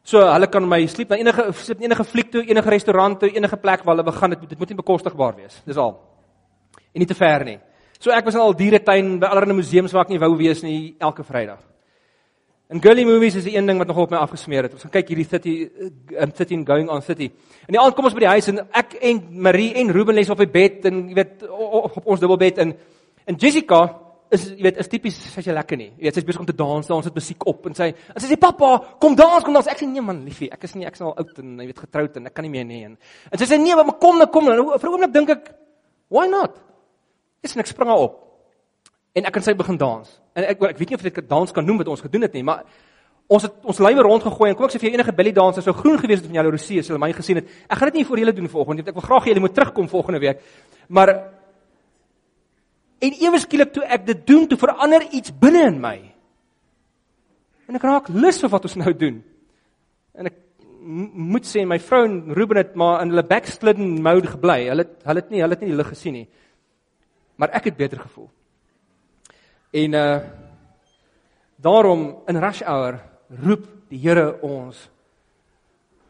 So 0.07 0.22
hulle 0.22 0.46
kan 0.46 0.68
my 0.68 0.87
sleep 0.87 1.11
na 1.11 1.16
enige 1.16 1.53
sleep 1.53 1.81
enige 1.83 2.05
fliek 2.05 2.31
toe, 2.33 2.42
enige 2.46 2.70
restaurant 2.70 3.20
toe, 3.20 3.31
enige 3.35 3.57
plek 3.57 3.85
waar 3.85 3.96
hulle 3.96 4.07
begin 4.07 4.31
dit 4.31 4.49
dit 4.49 4.59
moet 4.59 4.68
nie 4.68 4.77
bekostigbaar 4.77 5.37
wees. 5.37 5.62
Dis 5.66 5.77
al. 5.77 5.96
En 6.94 7.03
nie 7.03 7.07
te 7.07 7.14
ver 7.14 7.44
nie. 7.44 7.59
So 7.99 8.11
ek 8.11 8.25
was 8.25 8.37
al 8.37 8.55
dieretuin 8.57 9.18
by 9.20 9.27
allerlei 9.27 9.57
museums 9.57 9.92
waar 9.92 10.07
ek 10.07 10.14
nie 10.14 10.22
wou 10.22 10.37
wees 10.37 10.62
nie 10.62 10.96
elke 11.01 11.25
Vrydag. 11.25 11.76
En 12.66 12.83
girly 12.83 13.05
movies 13.07 13.37
is 13.38 13.44
die 13.46 13.55
een 13.55 13.66
ding 13.66 13.79
wat 13.79 13.87
nog 13.87 13.96
op 13.96 14.11
my 14.11 14.18
afgesmeer 14.18 14.66
het. 14.66 14.72
Ons 14.74 14.83
gaan 14.83 14.94
kyk 14.96 15.12
hierdie 15.12 15.26
30 15.31 16.22
um 16.24 16.33
13 16.35 16.64
going 16.66 16.88
on 16.90 17.02
30. 17.02 17.31
En 17.68 17.76
die 17.76 17.81
aand 17.81 17.94
kom 17.94 18.09
ons 18.09 18.16
by 18.16 18.24
die 18.24 18.33
huis 18.33 18.50
en 18.50 18.59
ek 18.74 18.96
en 19.07 19.20
Marie 19.46 19.68
en 19.79 19.92
Ruben 19.94 20.18
lê 20.18 20.24
op 20.31 20.42
die 20.42 20.50
bed 20.50 20.88
en 20.90 21.05
jy 21.12 21.14
weet 21.14 21.46
op, 21.46 22.00
op 22.00 22.11
ons 22.11 22.22
dubbelbed 22.22 22.59
en 22.64 22.74
en 23.26 23.38
Jessica 23.38 23.85
is 24.35 24.48
jy 24.50 24.66
weet 24.66 24.81
is 24.83 24.90
tipies 24.90 25.20
sy 25.31 25.44
sê 25.46 25.55
lekker 25.55 25.79
nie. 25.79 25.92
Jy 25.94 26.09
weet 26.09 26.18
sy's 26.18 26.26
besig 26.26 26.42
om 26.42 26.50
te 26.50 26.59
dans, 26.59 26.90
ons 26.98 27.07
het 27.07 27.14
musiek 27.14 27.46
op 27.46 27.70
en 27.70 27.79
sy 27.79 27.92
en 27.94 28.18
sy 28.18 28.33
sê 28.33 28.40
pappa, 28.42 28.72
kom 28.98 29.14
dans, 29.14 29.46
kom 29.46 29.55
dans. 29.55 29.70
Ek 29.70 29.79
sê 29.79 29.87
nee 29.87 30.02
man, 30.02 30.24
liefie, 30.26 30.50
ek 30.50 30.66
is 30.66 30.74
nie 30.74 30.90
ek 30.90 30.98
is 30.98 31.07
al 31.07 31.14
oud 31.14 31.38
en 31.44 31.57
jy 31.62 31.70
weet 31.70 31.87
getroud 31.87 32.18
en 32.18 32.26
ek 32.33 32.35
kan 32.35 32.48
nie 32.48 32.55
meer 32.57 32.66
nie 32.66 32.83
en 32.88 32.98
en 33.31 33.38
sy 33.38 33.46
sê 33.46 33.62
nee, 33.62 33.79
maar 33.79 33.94
kom 34.02 34.18
nou 34.18 34.26
kom 34.26 34.50
nou. 34.50 34.72
Vir 34.74 34.90
'n 34.90 34.94
oomblik 34.96 35.14
dink 35.14 35.35
ek, 35.38 35.50
why 36.11 36.26
not? 36.26 36.59
Dis 37.46 37.55
net 37.55 37.70
spring 37.70 37.94
haar 37.94 38.09
op. 38.11 38.26
En 39.16 39.29
ek 39.29 39.38
en 39.38 39.46
sy 39.46 39.55
begin 39.57 39.79
dans. 39.81 40.11
En 40.37 40.44
ek 40.44 40.61
ek 40.74 40.79
weet 40.79 40.92
nie 40.92 40.98
of 40.98 41.02
dit 41.02 41.18
'n 41.18 41.29
dans 41.29 41.52
kan 41.52 41.64
noem 41.64 41.79
wat 41.79 41.88
ons 41.88 42.00
gedoen 42.05 42.22
het 42.22 42.33
nie, 42.35 42.42
maar 42.42 42.64
ons 43.29 43.42
het 43.42 43.52
ons 43.64 43.79
lywe 43.79 44.02
rondgegooi 44.02 44.50
en 44.50 44.57
kom 44.57 44.66
ek 44.66 44.72
sê 44.72 44.79
vir 44.79 44.92
enige 44.92 45.12
belly 45.12 45.33
danser 45.33 45.62
sou 45.62 45.72
groen 45.72 45.98
gewees 45.98 46.20
het 46.20 46.26
van 46.26 46.35
julle 46.35 46.50
Rosie 46.50 46.79
as 46.79 46.88
hulle 46.88 46.98
my 46.98 47.12
gesien 47.12 47.37
het. 47.37 47.48
Ek 47.68 47.79
gaan 47.79 47.88
dit 47.90 47.94
nie 47.94 48.05
vir 48.05 48.18
julle 48.18 48.33
doen 48.33 48.48
volgende, 48.48 48.83
ek 48.87 48.94
wil 48.94 49.02
graag 49.02 49.24
hê 49.24 49.29
julle 49.29 49.40
moet 49.40 49.55
terugkom 49.55 49.88
volgende 49.88 50.20
week. 50.20 50.40
Maar 50.88 51.37
En 52.98 53.16
ewe 53.20 53.38
skielik 53.40 53.74
toe 53.74 53.85
ek 53.85 54.07
dit 54.09 54.22
doen, 54.29 54.46
toe 54.48 54.59
verander 54.61 55.05
iets 55.12 55.33
binne 55.37 55.66
in 55.68 55.81
my. 55.83 55.96
En 57.68 57.76
ek 57.76 57.85
raak 57.85 58.09
lus 58.14 58.38
vir 58.40 58.52
wat 58.52 58.68
ons 58.68 58.79
nou 58.81 58.92
doen. 58.96 59.18
En 60.16 60.31
ek 60.31 60.38
moet 61.26 61.44
sê 61.44 61.64
my 61.68 61.79
vrou 61.83 62.05
en 62.07 62.16
Ruben 62.38 62.61
het 62.62 62.76
maar 62.79 63.02
in 63.02 63.12
hulle 63.12 63.26
backslidden 63.26 63.98
mode 64.05 64.31
gebly. 64.33 64.61
Hulle 64.70 64.87
hulle 64.87 65.22
het 65.22 65.33
nie 65.35 65.42
hulle 65.42 65.59
het 65.59 65.64
nie 65.64 65.72
die 65.72 65.79
lig 65.81 65.90
gesien 65.92 66.16
nie. 66.20 66.26
Maar 67.37 67.52
ek 67.59 67.68
het 67.72 67.76
beter 67.76 68.00
gevoel. 68.00 68.31
En 69.77 69.95
uh 69.95 70.19
daarom 71.57 72.23
in 72.29 72.37
rush 72.37 72.62
hour 72.62 73.01
roep 73.43 73.65
die 73.89 73.99
Here 73.99 74.39
ons 74.45 74.77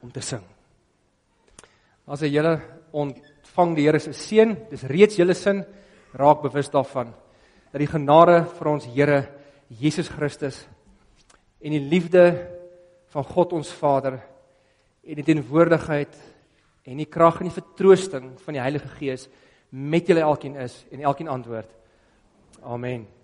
om 0.03 0.11
te 0.11 0.21
sing. 0.21 0.43
As 2.07 2.23
jy 2.23 2.33
julle 2.35 2.57
ontvang 2.93 3.77
die 3.77 3.87
Here 3.87 4.01
se 4.03 4.13
seën, 4.13 4.57
dis 4.71 4.85
reeds 4.91 5.19
julle 5.19 5.35
sin 5.39 5.63
raak 6.17 6.43
bewus 6.43 6.71
daarvan 6.73 7.15
dat 7.71 7.83
die 7.83 7.91
genade 7.91 8.45
vir 8.59 8.71
ons 8.73 8.87
Here 8.91 9.23
Jesus 9.69 10.09
Christus 10.09 10.63
en 11.61 11.75
die 11.75 11.83
liefde 11.83 12.27
van 13.15 13.27
God 13.27 13.57
ons 13.57 13.73
Vader 13.73 14.21
en 15.07 15.19
die 15.19 15.27
teenwoordigheid 15.27 16.15
en 16.87 17.03
die 17.03 17.11
krag 17.11 17.41
en 17.41 17.51
die 17.51 17.59
vertroosting 17.59 18.33
van 18.45 18.59
die 18.59 18.63
Heilige 18.63 18.91
Gees 18.99 19.29
met 19.71 20.09
julle 20.09 20.27
elkeen 20.27 20.57
is 20.63 20.85
en 20.91 21.03
elkeen 21.03 21.31
antwoord. 21.33 21.71
Amen. 22.63 23.16